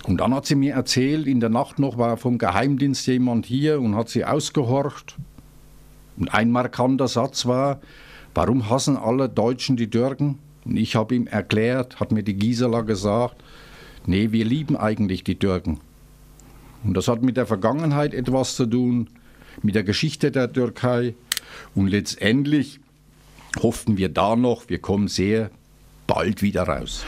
Und 0.05 0.19
dann 0.19 0.33
hat 0.33 0.45
sie 0.45 0.55
mir 0.55 0.73
erzählt, 0.73 1.27
in 1.27 1.39
der 1.39 1.49
Nacht 1.49 1.79
noch 1.79 1.97
war 1.97 2.17
vom 2.17 2.37
Geheimdienst 2.37 3.07
jemand 3.07 3.45
hier 3.45 3.81
und 3.81 3.95
hat 3.95 4.09
sie 4.09 4.25
ausgehorcht. 4.25 5.17
Und 6.17 6.33
ein 6.33 6.51
markanter 6.51 7.07
Satz 7.07 7.45
war, 7.45 7.81
warum 8.33 8.69
hassen 8.69 8.95
alle 8.95 9.27
Deutschen 9.27 9.75
die 9.75 9.89
Türken? 9.89 10.39
Und 10.65 10.77
ich 10.77 10.95
habe 10.95 11.15
ihm 11.15 11.27
erklärt, 11.27 11.99
hat 11.99 12.11
mir 12.11 12.23
die 12.23 12.35
Gisela 12.35 12.81
gesagt, 12.81 13.43
nee, 14.05 14.31
wir 14.31 14.45
lieben 14.45 14.77
eigentlich 14.77 15.23
die 15.23 15.35
Türken. 15.35 15.79
Und 16.83 16.95
das 16.95 17.07
hat 17.07 17.23
mit 17.23 17.37
der 17.37 17.45
Vergangenheit 17.45 18.13
etwas 18.13 18.55
zu 18.55 18.65
tun, 18.65 19.09
mit 19.61 19.75
der 19.75 19.83
Geschichte 19.83 20.31
der 20.31 20.51
Türkei. 20.51 21.15
Und 21.75 21.87
letztendlich 21.87 22.79
hofften 23.61 23.97
wir 23.97 24.09
da 24.09 24.35
noch, 24.35 24.69
wir 24.69 24.79
kommen 24.79 25.07
sehr 25.07 25.51
bald 26.07 26.41
wieder 26.41 26.63
raus. 26.63 27.05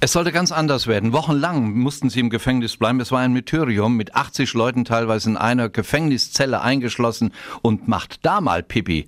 Es 0.00 0.12
sollte 0.12 0.32
ganz 0.32 0.52
anders 0.52 0.86
werden. 0.86 1.14
Wochenlang 1.14 1.72
mussten 1.72 2.10
sie 2.10 2.20
im 2.20 2.28
Gefängnis 2.28 2.76
bleiben. 2.76 3.00
Es 3.00 3.10
war 3.10 3.20
ein 3.20 3.32
Mytherium 3.32 3.96
mit 3.96 4.14
80 4.14 4.52
Leuten 4.52 4.84
teilweise 4.84 5.30
in 5.30 5.38
einer 5.38 5.70
Gefängniszelle 5.70 6.60
eingeschlossen 6.60 7.32
und 7.62 7.88
macht 7.88 8.18
da 8.22 8.42
mal 8.42 8.62
Pipi. 8.62 9.06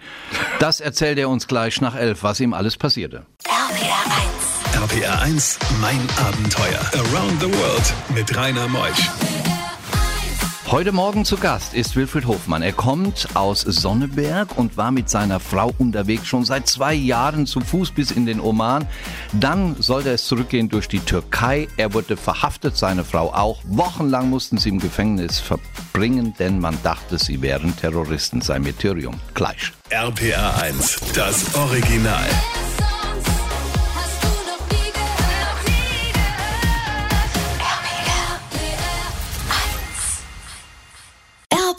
Das 0.59 0.81
erzählt 0.81 1.19
er 1.19 1.29
uns 1.29 1.49
gleich 1.49 1.83
nach 1.83 1.97
elf, 1.97 2.23
was 2.23 2.41
ihm 2.41 2.55
alles 2.55 2.79
passierte. 2.79 3.27
RPR 3.45 4.87
1. 4.87 4.95
RPR 4.95 5.21
1, 5.21 5.59
mein 5.83 6.01
Abenteuer. 6.17 6.81
Around 6.95 7.41
the 7.43 7.53
World 7.53 7.95
mit 8.15 8.35
Rainer 8.35 8.69
Meusch. 8.69 9.26
Heute 10.69 10.91
Morgen 10.91 11.25
zu 11.25 11.37
Gast 11.37 11.75
ist 11.75 11.95
Wilfried 11.95 12.27
Hofmann. 12.27 12.61
Er 12.61 12.73
kommt 12.73 13.29
aus 13.35 13.61
Sonneberg 13.61 14.59
und 14.59 14.77
war 14.77 14.91
mit 14.91 15.09
seiner 15.09 15.39
Frau 15.39 15.73
unterwegs 15.79 16.27
schon 16.27 16.45
seit 16.45 16.67
zwei 16.67 16.93
Jahren 16.93 17.47
zu 17.47 17.61
Fuß 17.61 17.93
bis 17.93 18.11
in 18.11 18.27
den 18.27 18.41
Oman. 18.41 18.85
Dann 19.33 19.77
sollte 19.81 20.11
es 20.11 20.27
zurückgehen 20.27 20.69
durch 20.69 20.89
die 20.89 20.99
Türkei. 20.99 21.69
Er 21.77 21.95
wurde 21.95 22.17
verhaftet, 22.17 22.77
seine 22.77 23.05
Frau 23.05 23.33
auch. 23.33 23.61
Wochenlang 23.69 24.29
mussten 24.29 24.59
sie 24.59 24.71
im 24.71 24.81
Gefängnis 24.81 25.39
verbringen, 25.39 26.35
denn 26.41 26.59
man 26.59 26.77
dachte, 26.83 27.17
sie 27.19 27.43
wären 27.43 27.77
Terroristen. 27.77 28.41
Sein 28.41 28.63
Meteorium 28.63 29.15
gleich. 29.35 29.73
RPA 29.91 30.57
1, 30.63 30.97
das 31.15 31.55
Original. 31.55 32.27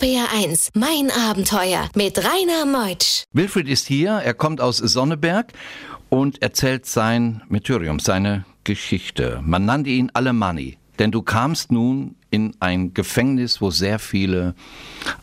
RPR1, 0.07 0.69
mein 0.73 1.11
Abenteuer 1.11 1.89
mit 1.93 2.17
Rainer 2.19 2.65
Meutsch. 2.65 3.23
Wilfried 3.33 3.67
ist 3.67 3.87
hier, 3.87 4.11
er 4.11 4.33
kommt 4.33 4.61
aus 4.61 4.77
Sonneberg 4.77 5.51
und 6.07 6.41
erzählt 6.41 6.85
sein 6.85 7.43
Meteorium, 7.49 7.99
seine 7.99 8.45
Geschichte. 8.63 9.41
Man 9.43 9.65
nannte 9.65 9.89
ihn 9.89 10.09
Alemanni, 10.13 10.77
denn 10.97 11.11
du 11.11 11.23
kamst 11.23 11.73
nun 11.73 12.15
in 12.29 12.55
ein 12.61 12.93
Gefängnis, 12.93 13.59
wo 13.59 13.69
sehr 13.69 13.99
viele 13.99 14.55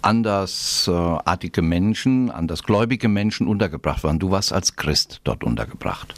andersartige 0.03 1.63
Menschen, 1.63 2.31
andersgläubige 2.31 3.09
Menschen 3.09 3.49
untergebracht 3.49 4.05
waren. 4.05 4.19
Du 4.19 4.33
warst 4.33 4.53
als 4.53 4.77
Christ 4.77 5.23
dort 5.25 5.45
untergebracht. 5.45 6.13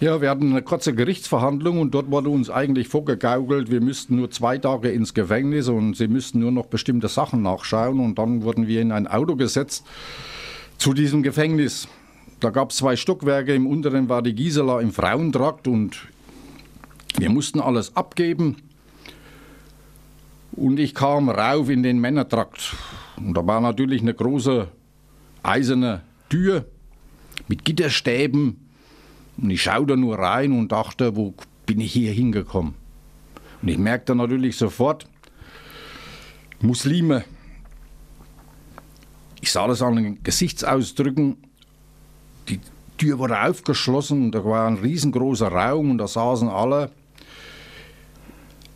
Ja, 0.00 0.22
wir 0.22 0.30
hatten 0.30 0.50
eine 0.52 0.62
kurze 0.62 0.94
Gerichtsverhandlung 0.94 1.78
und 1.78 1.90
dort 1.90 2.10
wurde 2.10 2.30
uns 2.30 2.48
eigentlich 2.48 2.88
vorgegaukelt, 2.88 3.70
wir 3.70 3.82
müssten 3.82 4.16
nur 4.16 4.30
zwei 4.30 4.56
Tage 4.56 4.88
ins 4.88 5.12
Gefängnis 5.12 5.68
und 5.68 5.94
sie 5.94 6.08
müssten 6.08 6.38
nur 6.38 6.52
noch 6.52 6.64
bestimmte 6.64 7.08
Sachen 7.08 7.42
nachschauen 7.42 8.00
und 8.00 8.18
dann 8.18 8.42
wurden 8.42 8.66
wir 8.66 8.80
in 8.80 8.92
ein 8.92 9.06
Auto 9.06 9.36
gesetzt 9.36 9.84
zu 10.78 10.94
diesem 10.94 11.22
Gefängnis. 11.22 11.86
Da 12.40 12.48
gab 12.48 12.70
es 12.70 12.78
zwei 12.78 12.96
Stockwerke, 12.96 13.54
im 13.54 13.66
unteren 13.66 14.08
war 14.08 14.22
die 14.22 14.34
Gisela 14.34 14.80
im 14.80 14.90
Frauentrakt 14.90 15.68
und 15.68 16.08
wir 17.18 17.28
mussten 17.28 17.60
alles 17.60 17.94
abgeben. 17.94 18.56
Und 20.52 20.80
ich 20.80 20.94
kam 20.94 21.28
rauf 21.28 21.68
in 21.68 21.82
den 21.82 21.98
Männertrakt. 21.98 22.74
Und 23.18 23.34
da 23.34 23.46
war 23.46 23.60
natürlich 23.60 24.00
eine 24.00 24.14
große 24.14 24.66
eiserne 25.42 26.00
Tür 26.30 26.64
mit 27.48 27.66
Gitterstäben 27.66 28.69
und 29.40 29.50
ich 29.50 29.62
schaute 29.62 29.96
nur 29.96 30.18
rein 30.18 30.52
und 30.52 30.72
dachte, 30.72 31.16
wo 31.16 31.34
bin 31.66 31.80
ich 31.80 31.92
hier 31.92 32.12
hingekommen? 32.12 32.74
Und 33.62 33.68
ich 33.68 33.78
merkte 33.78 34.14
natürlich 34.14 34.56
sofort, 34.56 35.06
Muslime. 36.60 37.24
Ich 39.40 39.50
sah 39.52 39.66
das 39.66 39.80
an 39.82 39.96
den 39.96 40.22
Gesichtsausdrücken. 40.22 41.38
Die 42.48 42.60
Tür 42.98 43.18
wurde 43.18 43.40
aufgeschlossen, 43.42 44.24
und 44.24 44.34
da 44.34 44.44
war 44.44 44.66
ein 44.66 44.76
riesengroßer 44.76 45.48
Raum 45.48 45.90
und 45.92 45.98
da 45.98 46.06
saßen 46.06 46.48
alle 46.48 46.90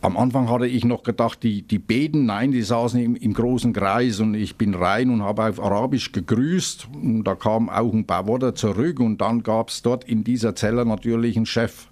am 0.05 0.17
Anfang 0.17 0.49
hatte 0.49 0.67
ich 0.67 0.85
noch 0.85 1.01
gedacht, 1.01 1.41
die, 1.41 1.63
die 1.63 1.79
beten, 1.79 2.27
nein, 2.27 2.51
die 2.51 2.61
saßen 2.61 3.01
im, 3.01 3.15
im 3.15 3.33
großen 3.33 3.73
Kreis 3.73 4.19
und 4.19 4.35
ich 4.35 4.55
bin 4.55 4.75
rein 4.75 5.09
und 5.09 5.23
habe 5.23 5.45
auf 5.45 5.59
Arabisch 5.59 6.11
gegrüßt 6.11 6.89
und 6.93 7.23
da 7.23 7.33
kamen 7.33 7.69
auch 7.69 7.91
ein 7.91 8.05
paar 8.05 8.27
Worte 8.27 8.53
zurück 8.53 8.99
und 8.99 9.19
dann 9.19 9.41
gab 9.41 9.69
es 9.69 9.81
dort 9.81 10.03
in 10.03 10.23
dieser 10.23 10.55
Zelle 10.55 10.85
natürlich 10.85 11.35
einen 11.35 11.47
Chef. 11.47 11.87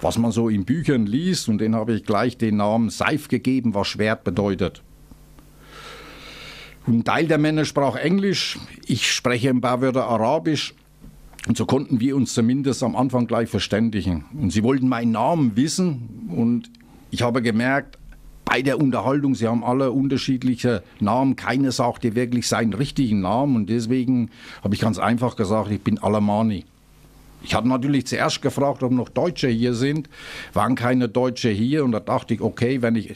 Was 0.00 0.16
man 0.16 0.32
so 0.32 0.48
in 0.48 0.64
Büchern 0.64 1.04
liest 1.04 1.50
und 1.50 1.58
den 1.58 1.76
habe 1.76 1.92
ich 1.92 2.04
gleich 2.04 2.38
den 2.38 2.56
Namen 2.56 2.88
Seif 2.88 3.28
gegeben, 3.28 3.74
was 3.74 3.88
Schwert 3.88 4.24
bedeutet. 4.24 4.82
Ein 6.86 7.04
Teil 7.04 7.26
der 7.26 7.36
Männer 7.36 7.66
sprach 7.66 7.96
Englisch, 7.96 8.58
ich 8.86 9.12
spreche 9.12 9.50
ein 9.50 9.60
paar 9.60 9.82
Wörter 9.82 10.06
Arabisch 10.06 10.74
und 11.46 11.58
so 11.58 11.66
konnten 11.66 12.00
wir 12.00 12.16
uns 12.16 12.32
zumindest 12.32 12.82
am 12.82 12.96
Anfang 12.96 13.26
gleich 13.26 13.50
verständigen. 13.50 14.24
Und 14.32 14.50
sie 14.50 14.62
wollten 14.62 14.88
meinen 14.88 15.12
Namen 15.12 15.56
wissen 15.56 16.30
und 16.34 16.70
ich 17.10 17.22
habe 17.22 17.42
gemerkt, 17.42 17.98
bei 18.44 18.62
der 18.62 18.80
Unterhaltung, 18.80 19.34
sie 19.34 19.46
haben 19.46 19.62
alle 19.62 19.92
unterschiedliche 19.92 20.82
Namen, 21.00 21.36
keiner 21.36 21.70
sagte 21.70 22.14
wirklich 22.14 22.48
seinen 22.48 22.72
richtigen 22.72 23.20
Namen. 23.20 23.56
Und 23.56 23.68
deswegen 23.68 24.30
habe 24.64 24.74
ich 24.74 24.80
ganz 24.80 24.98
einfach 24.98 25.36
gesagt, 25.36 25.70
ich 25.70 25.82
bin 25.82 25.98
Alamani. 25.98 26.64
Ich 27.42 27.54
hatte 27.54 27.68
natürlich 27.68 28.06
zuerst 28.06 28.40
gefragt, 28.40 28.82
ob 28.82 28.90
noch 28.90 29.10
Deutsche 29.10 29.48
hier 29.48 29.74
sind, 29.74 30.08
waren 30.54 30.76
keine 30.76 31.08
Deutsche 31.08 31.50
hier. 31.50 31.84
Und 31.84 31.92
da 31.92 32.00
dachte 32.00 32.34
ich, 32.34 32.40
okay, 32.40 32.80
wenn 32.80 32.96
ich 32.96 33.14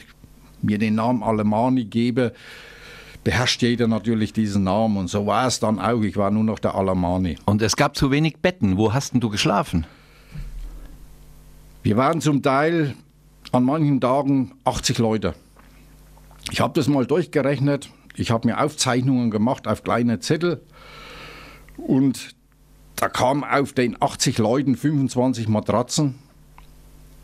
mir 0.61 0.77
den 0.77 0.95
Namen 0.95 1.23
Alamani 1.23 1.85
gebe, 1.85 2.33
beherrscht 3.23 3.63
jeder 3.63 3.87
natürlich 3.87 4.33
diesen 4.33 4.63
Namen. 4.63 4.97
Und 4.97 5.07
so 5.07 5.25
war 5.25 5.47
es 5.47 5.59
dann 5.59 5.79
auch, 5.79 6.01
ich 6.01 6.15
war 6.15 6.29
nur 6.29 6.43
noch 6.43 6.59
der 6.59 6.75
Alamani. 6.75 7.37
Und 7.45 7.61
es 7.63 7.75
gab 7.75 7.95
zu 7.95 8.11
wenig 8.11 8.37
Betten, 8.37 8.77
wo 8.77 8.93
hast 8.93 9.13
denn 9.13 9.19
du 9.19 9.29
geschlafen? 9.29 9.87
Wir 11.81 11.97
waren 11.97 12.21
zum 12.21 12.43
Teil 12.43 12.95
an 13.53 13.63
manchen 13.63 14.01
Tagen 14.01 14.53
80 14.65 14.97
Leute. 14.97 15.35
Ich 16.51 16.59
habe 16.59 16.73
das 16.73 16.87
mal 16.87 17.05
durchgerechnet. 17.05 17.89
Ich 18.15 18.31
habe 18.31 18.47
mir 18.47 18.59
Aufzeichnungen 18.59 19.31
gemacht 19.31 19.67
auf 19.67 19.83
kleine 19.83 20.19
Zettel 20.19 20.61
und 21.77 22.35
da 22.95 23.09
kamen 23.09 23.43
auf 23.43 23.73
den 23.73 23.95
80 24.01 24.39
Leuten 24.39 24.75
25 24.75 25.47
Matratzen 25.47 26.15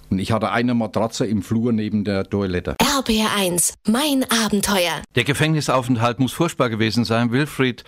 und 0.10 0.20
ich 0.20 0.32
hatte 0.32 0.52
eine 0.52 0.74
Matratze 0.74 1.26
im 1.26 1.42
Flur 1.42 1.72
neben 1.72 2.04
der 2.04 2.24
Toilette. 2.26 2.76
RBR1, 3.00 3.76
mein 3.88 4.26
Abenteuer. 4.30 5.02
Der 5.16 5.24
Gefängnisaufenthalt 5.24 6.20
muss 6.20 6.34
furchtbar 6.34 6.70
gewesen 6.70 7.06
sein. 7.06 7.32
Wilfried 7.32 7.86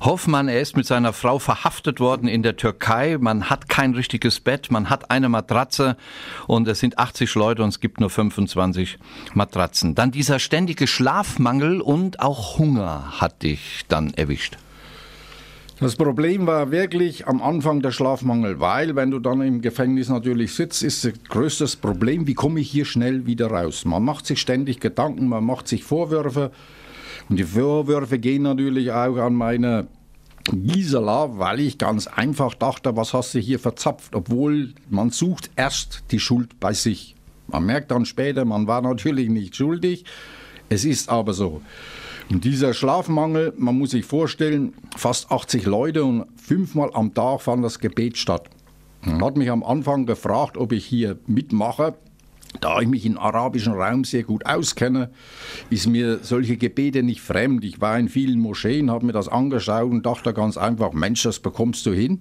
Hoffmann, 0.00 0.48
er 0.48 0.60
ist 0.60 0.76
mit 0.76 0.84
seiner 0.84 1.12
Frau 1.12 1.38
verhaftet 1.38 2.00
worden 2.00 2.26
in 2.26 2.42
der 2.42 2.56
Türkei. 2.56 3.18
Man 3.20 3.50
hat 3.50 3.68
kein 3.68 3.94
richtiges 3.94 4.40
Bett, 4.40 4.72
man 4.72 4.90
hat 4.90 5.12
eine 5.12 5.28
Matratze 5.28 5.96
und 6.48 6.66
es 6.66 6.80
sind 6.80 6.98
80 6.98 7.36
Leute 7.36 7.62
und 7.62 7.68
es 7.68 7.78
gibt 7.78 8.00
nur 8.00 8.10
25 8.10 8.98
Matratzen. 9.32 9.94
Dann 9.94 10.10
dieser 10.10 10.40
ständige 10.40 10.88
Schlafmangel 10.88 11.80
und 11.80 12.18
auch 12.18 12.58
Hunger 12.58 13.20
hat 13.20 13.44
dich 13.44 13.84
dann 13.86 14.12
erwischt. 14.14 14.56
Das 15.80 15.94
Problem 15.94 16.48
war 16.48 16.72
wirklich 16.72 17.28
am 17.28 17.40
Anfang 17.40 17.82
der 17.82 17.92
Schlafmangel, 17.92 18.58
weil 18.58 18.96
wenn 18.96 19.12
du 19.12 19.20
dann 19.20 19.40
im 19.42 19.60
Gefängnis 19.60 20.08
natürlich 20.08 20.52
sitzt, 20.52 20.82
ist 20.82 21.04
das 21.04 21.12
größte 21.28 21.68
Problem, 21.80 22.26
wie 22.26 22.34
komme 22.34 22.58
ich 22.58 22.68
hier 22.68 22.84
schnell 22.84 23.26
wieder 23.26 23.46
raus? 23.46 23.84
Man 23.84 24.02
macht 24.02 24.26
sich 24.26 24.40
ständig 24.40 24.80
Gedanken, 24.80 25.28
man 25.28 25.44
macht 25.44 25.68
sich 25.68 25.84
Vorwürfe 25.84 26.50
und 27.28 27.38
die 27.38 27.44
Vorwürfe 27.44 28.18
gehen 28.18 28.42
natürlich 28.42 28.90
auch 28.90 29.18
an 29.18 29.34
meine 29.34 29.86
Gisela, 30.50 31.38
weil 31.38 31.60
ich 31.60 31.78
ganz 31.78 32.08
einfach 32.08 32.54
dachte, 32.54 32.96
was 32.96 33.14
hast 33.14 33.34
du 33.34 33.38
hier 33.38 33.60
verzapft, 33.60 34.16
obwohl 34.16 34.74
man 34.90 35.10
sucht 35.10 35.50
erst 35.54 36.02
die 36.10 36.18
Schuld 36.18 36.58
bei 36.58 36.72
sich. 36.72 37.14
Man 37.46 37.66
merkt 37.66 37.92
dann 37.92 38.04
später, 38.04 38.44
man 38.44 38.66
war 38.66 38.82
natürlich 38.82 39.28
nicht 39.28 39.54
schuldig, 39.54 40.04
es 40.68 40.84
ist 40.84 41.08
aber 41.08 41.34
so. 41.34 41.62
Und 42.30 42.44
dieser 42.44 42.74
Schlafmangel, 42.74 43.54
man 43.56 43.78
muss 43.78 43.90
sich 43.90 44.04
vorstellen, 44.04 44.74
fast 44.96 45.32
80 45.32 45.64
Leute 45.64 46.04
und 46.04 46.26
fünfmal 46.36 46.90
am 46.92 47.14
Tag 47.14 47.40
fand 47.40 47.64
das 47.64 47.78
Gebet 47.78 48.18
statt. 48.18 48.50
Man 49.02 49.24
hat 49.24 49.36
mich 49.36 49.50
am 49.50 49.62
Anfang 49.62 50.04
gefragt, 50.04 50.58
ob 50.58 50.72
ich 50.72 50.84
hier 50.84 51.18
mitmache. 51.26 51.94
Da 52.60 52.80
ich 52.80 52.88
mich 52.88 53.06
im 53.06 53.18
arabischen 53.18 53.74
Raum 53.74 54.04
sehr 54.04 54.24
gut 54.24 54.44
auskenne, 54.46 55.10
ist 55.70 55.86
mir 55.86 56.18
solche 56.22 56.56
Gebete 56.56 57.02
nicht 57.02 57.20
fremd. 57.20 57.64
Ich 57.64 57.80
war 57.80 57.98
in 57.98 58.08
vielen 58.08 58.40
Moscheen, 58.40 58.90
habe 58.90 59.06
mir 59.06 59.12
das 59.12 59.28
angeschaut 59.28 59.90
und 59.90 60.04
dachte 60.04 60.32
ganz 60.34 60.56
einfach, 60.56 60.92
Mensch, 60.92 61.22
das 61.22 61.38
bekommst 61.38 61.86
du 61.86 61.92
hin. 61.92 62.20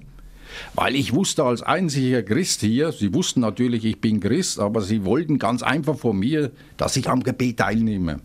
Weil 0.76 0.96
ich 0.96 1.14
wusste 1.14 1.44
als 1.44 1.62
einziger 1.62 2.24
Christ 2.24 2.62
hier, 2.62 2.92
sie 2.92 3.14
wussten 3.14 3.42
natürlich, 3.42 3.84
ich 3.84 4.00
bin 4.00 4.20
Christ, 4.20 4.60
aber 4.60 4.82
sie 4.82 5.04
wollten 5.04 5.40
ganz 5.40 5.64
einfach 5.64 5.98
von 5.98 6.18
mir, 6.18 6.52
dass 6.78 6.96
ich 6.96 7.10
am 7.10 7.24
Gebet 7.24 7.58
teilnehme. 7.58 8.22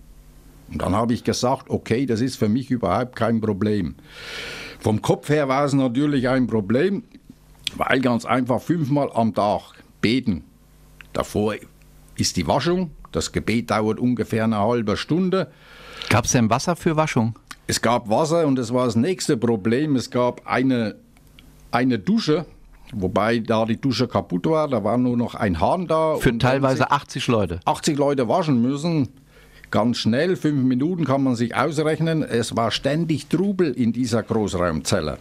Und 0.72 0.80
dann 0.80 0.96
habe 0.96 1.12
ich 1.12 1.22
gesagt, 1.22 1.68
okay, 1.68 2.06
das 2.06 2.20
ist 2.20 2.36
für 2.36 2.48
mich 2.48 2.70
überhaupt 2.70 3.14
kein 3.14 3.40
Problem. 3.40 3.94
Vom 4.80 5.02
Kopf 5.02 5.28
her 5.28 5.48
war 5.48 5.64
es 5.64 5.74
natürlich 5.74 6.28
ein 6.28 6.46
Problem, 6.46 7.04
weil 7.76 8.00
ganz 8.00 8.24
einfach 8.24 8.60
fünfmal 8.60 9.10
am 9.12 9.34
Tag 9.34 9.74
beten. 10.00 10.44
Davor 11.12 11.54
ist 12.16 12.36
die 12.36 12.46
Waschung. 12.46 12.90
Das 13.12 13.32
Gebet 13.32 13.70
dauert 13.70 14.00
ungefähr 14.00 14.44
eine 14.44 14.58
halbe 14.58 14.96
Stunde. 14.96 15.52
Gab 16.08 16.24
es 16.24 16.32
denn 16.32 16.48
Wasser 16.48 16.74
für 16.74 16.96
Waschung? 16.96 17.38
Es 17.66 17.80
gab 17.80 18.08
Wasser 18.08 18.46
und 18.46 18.56
das 18.56 18.72
war 18.72 18.86
das 18.86 18.96
nächste 18.96 19.36
Problem. 19.36 19.94
Es 19.94 20.10
gab 20.10 20.46
eine, 20.46 20.96
eine 21.70 21.98
Dusche, 21.98 22.46
wobei 22.94 23.38
da 23.38 23.66
die 23.66 23.80
Dusche 23.80 24.08
kaputt 24.08 24.46
war. 24.46 24.68
Da 24.68 24.82
war 24.82 24.96
nur 24.96 25.18
noch 25.18 25.34
ein 25.34 25.60
Hahn 25.60 25.86
da. 25.86 26.16
Für 26.16 26.36
teilweise 26.38 26.90
80 26.90 27.26
Leute. 27.28 27.60
80 27.66 27.98
Leute 27.98 28.26
waschen 28.28 28.62
müssen 28.62 29.10
ganz 29.72 29.96
schnell, 29.96 30.36
fünf 30.36 30.62
Minuten 30.62 31.04
kann 31.04 31.24
man 31.24 31.34
sich 31.34 31.56
ausrechnen, 31.56 32.22
es 32.22 32.56
war 32.56 32.70
ständig 32.70 33.26
Trubel 33.26 33.72
in 33.72 33.92
dieser 33.92 34.22
Großraumzelle. 34.22 35.18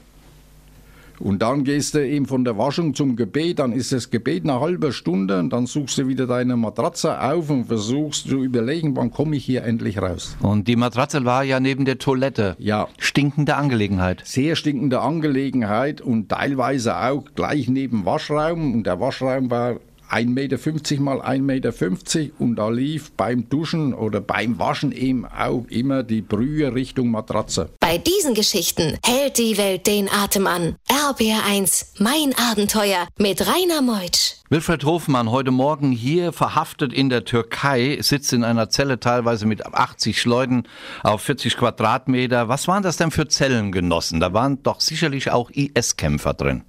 Und 1.22 1.44
dann 1.44 1.64
gehst 1.64 1.94
du 1.94 2.06
eben 2.06 2.26
von 2.26 2.44
der 2.44 2.58
Waschung 2.58 2.96
zum 2.96 3.16
Gebet, 3.16 3.60
dann 3.60 3.74
ist 3.74 3.92
das 3.92 4.10
Gebet 4.10 4.44
eine 4.44 4.60
halbe 4.60 4.92
Stunde 4.92 5.40
und 5.40 5.52
dann 5.52 5.68
suchst 5.68 6.00
du 6.00 6.08
wieder 6.08 6.26
deine 6.26 6.58
Matratze 6.58 7.22
auf 7.22 7.50
und 7.50 7.66
versuchst 7.66 8.28
zu 8.28 8.44
überlegen, 8.44 8.96
wann 8.96 9.12
komme 9.12 9.36
ich 9.36 9.46
hier 9.46 9.64
endlich 9.64 10.02
raus. 10.02 10.36
Und 10.42 10.68
die 10.68 10.76
Matratze 10.76 11.24
war 11.24 11.44
ja 11.44 11.60
neben 11.60 11.86
der 11.86 12.00
Toilette. 12.00 12.56
Ja. 12.58 12.88
Stinkende 12.98 13.56
Angelegenheit. 13.56 14.24
Sehr 14.26 14.56
stinkende 14.56 15.02
Angelegenheit 15.02 16.02
und 16.02 16.30
teilweise 16.30 16.98
auch 16.98 17.26
gleich 17.36 17.70
neben 17.70 18.04
Waschraum. 18.04 18.74
Und 18.74 18.88
der 18.88 19.00
Waschraum 19.00 19.52
war 19.52 19.76
1,50 20.12 20.26
Meter 20.28 21.02
mal 21.02 21.22
1,50 21.22 21.40
Meter 21.42 22.34
und 22.40 22.56
da 22.58 22.70
lief 22.70 23.12
beim 23.12 23.48
Duschen 23.50 23.94
oder 23.94 24.20
beim 24.20 24.60
Waschen 24.60 24.92
eben 24.92 25.26
auch 25.26 25.66
immer 25.70 26.04
die 26.04 26.22
Brühe 26.22 26.74
Richtung 26.76 27.12
Matratze. 27.12 27.70
Bei 27.80 27.98
diesen 27.98 28.34
Geschichten 28.34 28.98
hält 29.06 29.38
die 29.38 29.58
Welt 29.58 29.88
den 29.88 30.10
Atem 30.10 30.48
an. 30.48 30.76
RBR1, 30.90 32.00
mein 32.00 32.34
Abenteuer 32.52 33.08
mit 33.18 33.42
Rainer 33.48 33.82
Meutsch. 33.82 34.36
Wilfried 34.50 34.84
Hofmann, 34.84 35.32
heute 35.32 35.52
Morgen 35.52 35.94
hier 35.94 36.34
verhaftet 36.34 36.92
in 36.92 37.10
der 37.10 37.24
Türkei, 37.24 37.98
sitzt 38.02 38.34
in 38.34 38.44
einer 38.44 38.70
Zelle 38.70 39.00
teilweise 39.00 39.46
mit 39.46 39.66
80 39.66 40.26
Leuten 40.26 40.64
auf 41.04 41.22
40 41.22 41.56
Quadratmeter. 41.56 42.50
Was 42.50 42.68
waren 42.68 42.84
das 42.84 42.98
denn 42.98 43.12
für 43.12 43.30
Zellengenossen? 43.30 44.20
Da 44.20 44.34
waren 44.34 44.62
doch 44.62 44.82
sicherlich 44.82 45.32
auch 45.32 45.50
IS-Kämpfer 45.52 46.34
drin. 46.34 46.64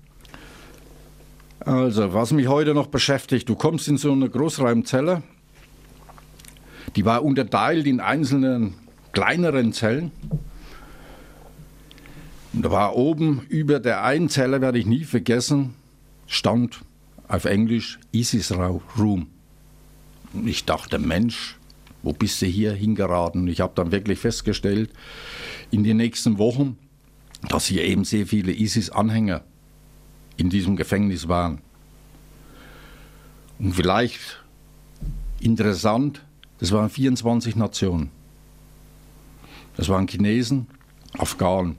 Also, 1.64 2.12
was 2.12 2.32
mich 2.32 2.48
heute 2.48 2.74
noch 2.74 2.88
beschäftigt, 2.88 3.48
du 3.48 3.54
kommst 3.54 3.86
in 3.86 3.96
so 3.96 4.10
eine 4.10 4.28
Großraumzelle, 4.28 5.22
die 6.96 7.04
war 7.04 7.22
unterteilt 7.22 7.86
in 7.86 8.00
einzelnen 8.00 8.74
kleineren 9.12 9.72
Zellen. 9.72 10.10
Und 12.52 12.64
da 12.64 12.70
war 12.70 12.96
oben 12.96 13.46
über 13.48 13.78
der 13.78 14.02
einen 14.02 14.28
Zelle, 14.28 14.60
werde 14.60 14.78
ich 14.78 14.86
nie 14.86 15.04
vergessen, 15.04 15.74
stand 16.26 16.80
auf 17.28 17.44
Englisch 17.44 18.00
ISIS 18.10 18.52
Room. 18.98 19.28
Und 20.32 20.48
ich 20.48 20.64
dachte, 20.64 20.98
Mensch, 20.98 21.56
wo 22.02 22.12
bist 22.12 22.42
du 22.42 22.46
hier 22.46 22.72
hingeraten? 22.72 23.46
Ich 23.46 23.60
habe 23.60 23.72
dann 23.76 23.92
wirklich 23.92 24.18
festgestellt, 24.18 24.90
in 25.70 25.84
den 25.84 25.98
nächsten 25.98 26.38
Wochen, 26.38 26.76
dass 27.48 27.66
hier 27.66 27.84
eben 27.84 28.04
sehr 28.04 28.26
viele 28.26 28.52
ISIS-Anhänger 28.52 29.42
in 30.36 30.50
diesem 30.50 30.76
Gefängnis 30.76 31.28
waren. 31.28 31.60
Und 33.58 33.74
vielleicht 33.74 34.42
interessant, 35.40 36.22
das 36.58 36.72
waren 36.72 36.90
24 36.90 37.56
Nationen. 37.56 38.10
Das 39.76 39.88
waren 39.88 40.06
Chinesen, 40.06 40.66
Afghanen. 41.18 41.76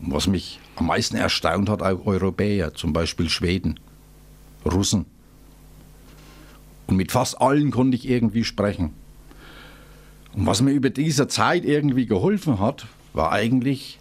Und 0.00 0.12
was 0.12 0.26
mich 0.26 0.60
am 0.76 0.86
meisten 0.86 1.16
erstaunt 1.16 1.68
hat, 1.68 1.82
auch 1.82 2.06
Europäer, 2.06 2.74
zum 2.74 2.92
Beispiel 2.92 3.28
Schweden, 3.28 3.80
Russen. 4.64 5.06
Und 6.86 6.96
mit 6.96 7.12
fast 7.12 7.40
allen 7.40 7.70
konnte 7.70 7.96
ich 7.96 8.08
irgendwie 8.08 8.44
sprechen. 8.44 8.92
Und 10.32 10.46
was 10.46 10.62
mir 10.62 10.72
über 10.72 10.90
diese 10.90 11.28
Zeit 11.28 11.64
irgendwie 11.64 12.06
geholfen 12.06 12.60
hat, 12.60 12.86
war 13.12 13.32
eigentlich 13.32 13.98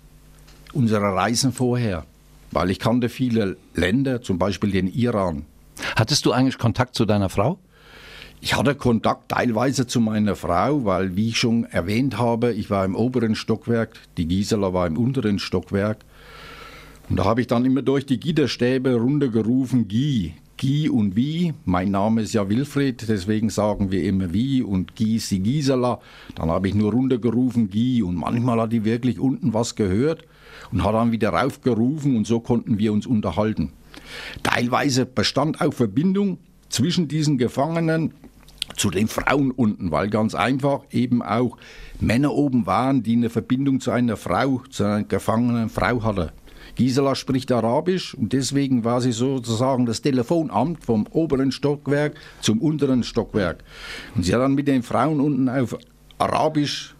unsere 0.73 1.01
Reisen 1.03 1.51
vorher 1.51 2.05
weil 2.51 2.71
ich 2.71 2.79
kannte 2.79 3.09
viele 3.09 3.57
Länder, 3.75 4.21
zum 4.21 4.37
Beispiel 4.37 4.71
den 4.71 4.87
Iran. 4.87 5.45
Hattest 5.95 6.25
du 6.25 6.31
eigentlich 6.31 6.57
Kontakt 6.57 6.95
zu 6.95 7.05
deiner 7.05 7.29
Frau? 7.29 7.59
Ich 8.39 8.55
hatte 8.55 8.75
Kontakt 8.75 9.29
teilweise 9.29 9.87
zu 9.87 9.99
meiner 9.99 10.35
Frau, 10.35 10.85
weil, 10.85 11.15
wie 11.15 11.29
ich 11.29 11.37
schon 11.37 11.65
erwähnt 11.65 12.19
habe, 12.19 12.53
ich 12.53 12.69
war 12.69 12.85
im 12.85 12.95
oberen 12.95 13.35
Stockwerk, 13.35 13.97
die 14.17 14.27
Gisela 14.27 14.73
war 14.73 14.85
im 14.85 14.97
unteren 14.97 15.39
Stockwerk. 15.39 16.05
Und 17.09 17.17
da 17.17 17.25
habe 17.25 17.41
ich 17.41 17.47
dann 17.47 17.65
immer 17.65 17.81
durch 17.81 18.05
die 18.05 18.19
Gitterstäbe 18.19 18.95
runtergerufen, 18.95 19.87
Gi, 19.87 20.33
Gi 20.57 20.89
und 20.89 21.15
Wie. 21.15 21.53
Mein 21.65 21.89
Name 21.89 22.21
ist 22.21 22.33
ja 22.33 22.47
Wilfried, 22.47 23.07
deswegen 23.07 23.49
sagen 23.49 23.91
wir 23.91 24.03
immer 24.03 24.33
Wie 24.33 24.61
und 24.61 24.95
Gi 24.95 25.15
ist 25.15 25.31
die 25.31 25.39
Gisela. 25.39 25.99
Dann 26.35 26.49
habe 26.49 26.67
ich 26.67 26.75
nur 26.75 26.91
runtergerufen, 26.91 27.69
Gi 27.71 28.03
und 28.03 28.15
manchmal 28.15 28.61
hat 28.61 28.71
die 28.71 28.85
wirklich 28.85 29.19
unten 29.19 29.53
was 29.53 29.75
gehört 29.75 30.25
und 30.71 30.83
hat 30.83 30.93
dann 30.93 31.11
wieder 31.11 31.29
raufgerufen 31.29 32.15
und 32.15 32.27
so 32.27 32.39
konnten 32.39 32.77
wir 32.77 32.93
uns 32.93 33.05
unterhalten. 33.05 33.73
Teilweise 34.43 35.05
bestand 35.05 35.61
auch 35.61 35.73
Verbindung 35.73 36.37
zwischen 36.69 37.07
diesen 37.07 37.37
Gefangenen 37.37 38.13
zu 38.75 38.89
den 38.89 39.07
Frauen 39.07 39.51
unten, 39.51 39.91
weil 39.91 40.09
ganz 40.09 40.35
einfach 40.35 40.81
eben 40.91 41.21
auch 41.21 41.57
Männer 41.99 42.33
oben 42.33 42.65
waren, 42.65 43.01
die 43.01 43.15
eine 43.15 43.29
Verbindung 43.29 43.79
zu 43.79 43.91
einer 43.91 44.17
Frau, 44.17 44.61
zu 44.69 44.83
einer 44.83 45.03
gefangenen 45.03 45.69
Frau 45.69 46.03
hatten. 46.03 46.29
Gisela 46.75 47.15
spricht 47.15 47.51
Arabisch 47.51 48.13
und 48.13 48.33
deswegen 48.33 48.83
war 48.83 49.01
sie 49.01 49.11
sozusagen 49.11 49.87
das 49.87 50.03
Telefonamt 50.03 50.83
vom 50.83 51.07
oberen 51.09 51.51
Stockwerk 51.51 52.13
zum 52.41 52.61
unteren 52.61 53.03
Stockwerk. 53.03 53.63
Und 54.15 54.23
sie 54.23 54.33
hat 54.33 54.41
dann 54.41 54.53
mit 54.53 54.67
den 54.67 54.83
Frauen 54.83 55.19
unten 55.19 55.49
auf 55.49 55.75
Arabisch 56.19 56.95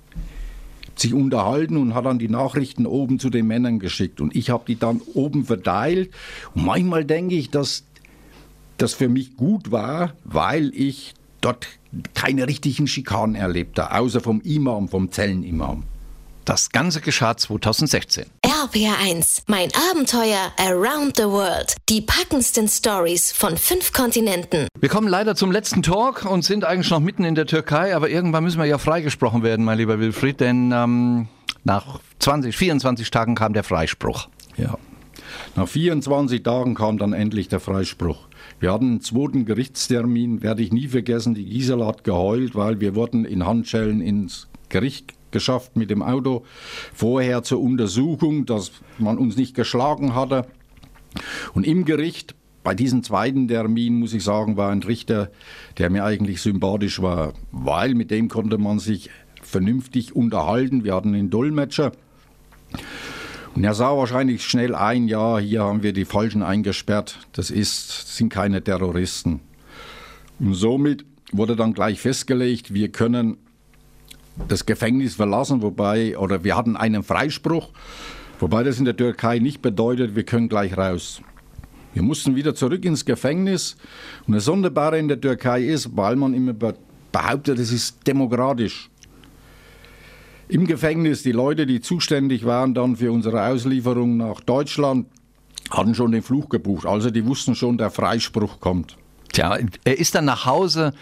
sich 0.99 1.13
unterhalten 1.13 1.77
und 1.77 1.93
hat 1.93 2.05
dann 2.05 2.19
die 2.19 2.29
Nachrichten 2.29 2.85
oben 2.85 3.19
zu 3.19 3.29
den 3.29 3.47
Männern 3.47 3.79
geschickt. 3.79 4.21
Und 4.21 4.35
ich 4.35 4.49
habe 4.49 4.63
die 4.67 4.77
dann 4.77 5.01
oben 5.13 5.45
verteilt. 5.45 6.11
Und 6.53 6.65
manchmal 6.65 7.05
denke 7.05 7.35
ich, 7.35 7.49
dass 7.49 7.83
das 8.77 8.93
für 8.93 9.09
mich 9.09 9.35
gut 9.37 9.71
war, 9.71 10.13
weil 10.23 10.71
ich 10.73 11.13
dort 11.41 11.67
keine 12.13 12.47
richtigen 12.47 12.87
Schikanen 12.87 13.35
erlebte, 13.35 13.91
außer 13.91 14.21
vom 14.21 14.41
Imam, 14.41 14.87
vom 14.87 15.11
Zellenimam. 15.11 15.83
Das 16.45 16.69
Ganze 16.69 17.01
geschah 17.01 17.35
2016. 17.35 18.25
RPR1, 18.57 19.43
mein 19.45 19.69
Abenteuer 19.91 20.51
Around 20.57 21.17
the 21.17 21.25
World. 21.25 21.75
Die 21.89 22.01
packendsten 22.01 22.67
Stories 22.67 23.31
von 23.31 23.55
fünf 23.55 23.93
Kontinenten. 23.93 24.67
Wir 24.79 24.89
kommen 24.89 25.07
leider 25.07 25.35
zum 25.35 25.51
letzten 25.51 25.83
Talk 25.83 26.25
und 26.25 26.43
sind 26.43 26.65
eigentlich 26.65 26.89
noch 26.89 26.99
mitten 26.99 27.23
in 27.23 27.35
der 27.35 27.45
Türkei, 27.45 27.95
aber 27.95 28.09
irgendwann 28.09 28.43
müssen 28.43 28.57
wir 28.57 28.65
ja 28.65 28.79
freigesprochen 28.79 29.43
werden, 29.43 29.63
mein 29.63 29.77
lieber 29.77 29.99
Wilfried, 29.99 30.39
denn 30.39 30.71
ähm, 30.73 31.27
nach 31.65 31.99
20, 32.17 32.57
24 32.57 33.11
Tagen 33.11 33.35
kam 33.35 33.53
der 33.53 33.63
Freispruch. 33.63 34.27
Ja. 34.57 34.79
Nach 35.55 35.67
24 35.67 36.41
Tagen 36.41 36.73
kam 36.73 36.97
dann 36.97 37.13
endlich 37.13 37.49
der 37.49 37.59
Freispruch. 37.59 38.27
Wir 38.59 38.73
hatten 38.73 38.85
einen 38.85 39.01
zweiten 39.01 39.45
Gerichtstermin, 39.45 40.41
werde 40.41 40.63
ich 40.63 40.73
nie 40.73 40.87
vergessen. 40.87 41.35
Die 41.35 41.45
Gisela 41.45 41.85
hat 41.85 42.03
geheult, 42.03 42.55
weil 42.55 42.79
wir 42.79 42.95
wurden 42.95 43.23
in 43.23 43.45
Handschellen 43.45 44.01
ins 44.01 44.47
Gericht 44.69 45.13
geschafft 45.31 45.75
mit 45.75 45.89
dem 45.89 46.01
Auto. 46.01 46.45
Vorher 46.93 47.43
zur 47.43 47.61
Untersuchung, 47.61 48.45
dass 48.45 48.71
man 48.97 49.17
uns 49.17 49.37
nicht 49.37 49.55
geschlagen 49.55 50.15
hatte. 50.15 50.47
Und 51.53 51.65
im 51.65 51.85
Gericht, 51.85 52.35
bei 52.63 52.73
diesem 52.73 53.03
zweiten 53.03 53.47
Termin, 53.47 53.99
muss 53.99 54.13
ich 54.13 54.23
sagen, 54.23 54.57
war 54.57 54.71
ein 54.71 54.83
Richter, 54.83 55.31
der 55.77 55.89
mir 55.89 56.03
eigentlich 56.03 56.41
sympathisch 56.41 57.01
war, 57.01 57.33
weil 57.51 57.95
mit 57.95 58.11
dem 58.11 58.27
konnte 58.27 58.57
man 58.57 58.79
sich 58.79 59.09
vernünftig 59.41 60.15
unterhalten. 60.15 60.83
Wir 60.83 60.95
hatten 60.95 61.13
einen 61.13 61.29
Dolmetscher. 61.29 61.93
Und 63.55 63.63
er 63.63 63.73
sah 63.73 63.97
wahrscheinlich 63.97 64.45
schnell 64.45 64.75
ein, 64.75 65.07
ja, 65.07 65.39
hier 65.39 65.63
haben 65.63 65.81
wir 65.81 65.93
die 65.93 66.05
Falschen 66.05 66.43
eingesperrt. 66.43 67.19
Das 67.31 67.49
ist, 67.49 68.15
sind 68.15 68.29
keine 68.29 68.63
Terroristen. 68.63 69.39
Und 70.39 70.53
somit 70.53 71.05
wurde 71.31 71.55
dann 71.55 71.73
gleich 71.73 71.99
festgelegt, 71.99 72.73
wir 72.73 72.91
können 72.91 73.37
das 74.47 74.65
Gefängnis 74.65 75.15
verlassen, 75.15 75.61
wobei, 75.61 76.17
oder 76.17 76.43
wir 76.43 76.55
hatten 76.55 76.77
einen 76.77 77.03
Freispruch, 77.03 77.69
wobei 78.39 78.63
das 78.63 78.79
in 78.79 78.85
der 78.85 78.95
Türkei 78.95 79.39
nicht 79.39 79.61
bedeutet, 79.61 80.15
wir 80.15 80.23
können 80.23 80.49
gleich 80.49 80.77
raus. 80.77 81.21
Wir 81.93 82.03
mussten 82.03 82.35
wieder 82.35 82.53
zurück 82.53 82.85
ins 82.85 83.05
Gefängnis. 83.05 83.75
Und 84.27 84.35
das 84.35 84.45
Sonderbare 84.45 84.99
in 84.99 85.07
der 85.07 85.19
Türkei 85.19 85.63
ist, 85.63 85.97
weil 85.97 86.15
man 86.15 86.35
immer 86.35 86.53
behauptet, 86.53 87.57
es 87.57 87.71
ist 87.71 88.05
demokratisch. 88.05 88.91
Im 90.47 90.67
Gefängnis, 90.67 91.23
die 91.23 91.31
Leute, 91.31 91.65
die 91.65 91.81
zuständig 91.81 92.45
waren 92.45 92.75
dann 92.75 92.97
für 92.97 93.11
unsere 93.11 93.43
Auslieferung 93.47 94.15
nach 94.15 94.41
Deutschland, 94.41 95.07
hatten 95.71 95.95
schon 95.95 96.11
den 96.11 96.21
Fluch 96.21 96.49
gebucht. 96.49 96.85
Also 96.85 97.09
die 97.09 97.25
wussten 97.25 97.55
schon, 97.55 97.77
der 97.77 97.89
Freispruch 97.89 98.59
kommt. 98.59 98.95
Tja, 99.33 99.57
er 99.83 99.97
ist 99.97 100.15
dann 100.15 100.25
nach 100.25 100.45
Hause 100.45 100.93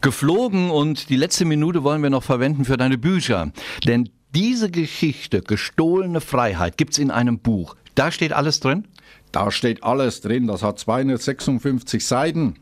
geflogen 0.00 0.70
und 0.70 1.10
die 1.10 1.16
letzte 1.16 1.44
Minute 1.44 1.84
wollen 1.84 2.02
wir 2.02 2.10
noch 2.10 2.22
verwenden 2.22 2.64
für 2.64 2.76
deine 2.76 2.98
Bücher. 2.98 3.52
Denn 3.86 4.10
diese 4.34 4.70
Geschichte, 4.70 5.40
gestohlene 5.40 6.20
Freiheit, 6.20 6.76
gibt 6.76 6.92
es 6.92 6.98
in 6.98 7.10
einem 7.10 7.38
Buch. 7.38 7.76
Da 7.94 8.10
steht 8.10 8.32
alles 8.32 8.60
drin? 8.60 8.86
Da 9.32 9.50
steht 9.50 9.82
alles 9.82 10.20
drin. 10.20 10.46
Das 10.46 10.62
hat 10.62 10.78
256 10.78 12.06
Seiten. 12.06 12.56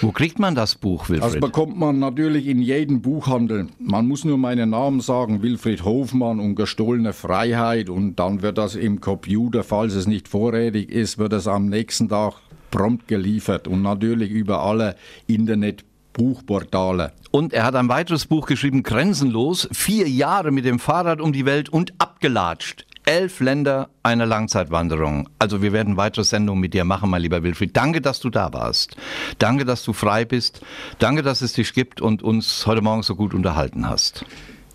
Wo 0.00 0.12
kriegt 0.12 0.38
man 0.38 0.54
das 0.54 0.76
Buch, 0.76 1.08
Wilfried? 1.08 1.34
Das 1.34 1.40
bekommt 1.40 1.76
man 1.76 1.98
natürlich 1.98 2.46
in 2.46 2.62
jedem 2.62 3.02
Buchhandel. 3.02 3.68
Man 3.78 4.06
muss 4.06 4.24
nur 4.24 4.38
meinen 4.38 4.70
Namen 4.70 5.00
sagen, 5.00 5.42
Wilfried 5.42 5.84
Hofmann 5.84 6.38
und 6.38 6.54
gestohlene 6.54 7.12
Freiheit 7.12 7.90
und 7.90 8.16
dann 8.16 8.42
wird 8.42 8.58
das 8.58 8.76
im 8.76 9.00
Computer, 9.00 9.64
falls 9.64 9.94
es 9.94 10.06
nicht 10.06 10.28
vorrätig 10.28 10.90
ist, 10.90 11.18
wird 11.18 11.32
es 11.32 11.48
am 11.48 11.68
nächsten 11.68 12.08
Tag 12.08 12.34
prompt 12.70 13.08
geliefert 13.08 13.66
und 13.66 13.82
natürlich 13.82 14.30
über 14.30 14.62
alle 14.62 14.94
Internet 15.26 15.84
Buchportale. 16.18 17.12
Und 17.30 17.54
er 17.54 17.64
hat 17.64 17.76
ein 17.76 17.88
weiteres 17.88 18.26
Buch 18.26 18.46
geschrieben, 18.46 18.82
Grenzenlos, 18.82 19.68
vier 19.72 20.06
Jahre 20.08 20.50
mit 20.50 20.66
dem 20.66 20.78
Fahrrad 20.78 21.22
um 21.22 21.32
die 21.32 21.46
Welt 21.46 21.70
und 21.70 21.94
abgelatscht. 21.98 22.84
Elf 23.06 23.40
Länder, 23.40 23.88
eine 24.02 24.26
Langzeitwanderung. 24.26 25.30
Also 25.38 25.62
wir 25.62 25.72
werden 25.72 25.96
weitere 25.96 26.24
Sendungen 26.24 26.60
mit 26.60 26.74
dir 26.74 26.84
machen, 26.84 27.08
mein 27.08 27.22
lieber 27.22 27.42
Wilfried. 27.42 27.74
Danke, 27.74 28.02
dass 28.02 28.20
du 28.20 28.28
da 28.28 28.52
warst. 28.52 28.96
Danke, 29.38 29.64
dass 29.64 29.82
du 29.82 29.94
frei 29.94 30.26
bist. 30.26 30.60
Danke, 30.98 31.22
dass 31.22 31.40
es 31.40 31.54
dich 31.54 31.72
gibt 31.72 32.02
und 32.02 32.22
uns 32.22 32.66
heute 32.66 32.82
Morgen 32.82 33.02
so 33.02 33.14
gut 33.14 33.32
unterhalten 33.32 33.88
hast. 33.88 34.26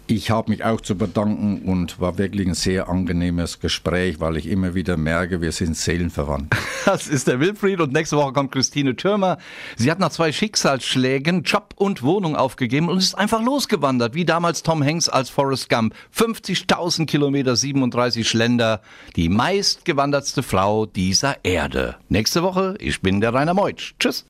Ich 0.06 0.30
habe 0.30 0.52
mich 0.52 0.66
auch 0.66 0.82
zu 0.82 0.96
bedanken 0.98 1.62
und 1.64 2.02
war 2.02 2.18
wirklich 2.18 2.46
ein 2.46 2.56
sehr 2.56 2.90
angenehmes 2.90 3.62
Gespräch, 3.62 4.20
weil 4.20 4.36
ich 4.36 4.48
immer 4.48 4.76
wieder 4.76 4.98
merke, 4.98 5.40
wir 5.40 5.54
sind 5.54 5.78
seelenverwandt. 5.78 6.54
Das 6.86 7.08
ist 7.08 7.30
der 7.30 7.40
Wilfried 7.40 7.80
und 7.80 7.94
nächste 7.94 8.18
Woche 8.18 8.34
kommt 8.34 8.52
Christine 8.52 8.98
Türmer. 8.98 9.38
Sie 9.78 9.90
hat 9.90 10.00
nach 10.00 10.10
zwei 10.10 10.34
Schicksalsschlägen 10.34 11.44
Job 11.44 11.74
und 11.78 12.04
Wohnung 12.04 12.36
aufgegeben 12.36 12.90
und 12.90 12.98
ist 12.98 13.18
einfach 13.18 13.42
losgewandert, 13.42 14.16
wie 14.16 14.26
damals 14.26 14.64
Tom 14.64 14.84
Hanks 14.84 15.08
als 15.08 15.30
Forrest 15.30 15.70
Gump. 15.70 15.96
50.000 16.14 17.06
Kilometer, 17.06 17.56
37 17.56 18.34
Länder, 18.34 18.82
die 19.16 19.30
meistgewandertste 19.30 20.44
Frau 20.44 20.86
dieser 20.86 21.46
Erde. 21.46 21.96
Nächste 22.10 22.44
Woche, 22.44 22.76
ich 22.80 23.00
bin 23.00 23.22
der 23.22 23.34
Rainer 23.34 23.54
Meutsch. 23.54 23.94
Tschüss. 23.98 24.26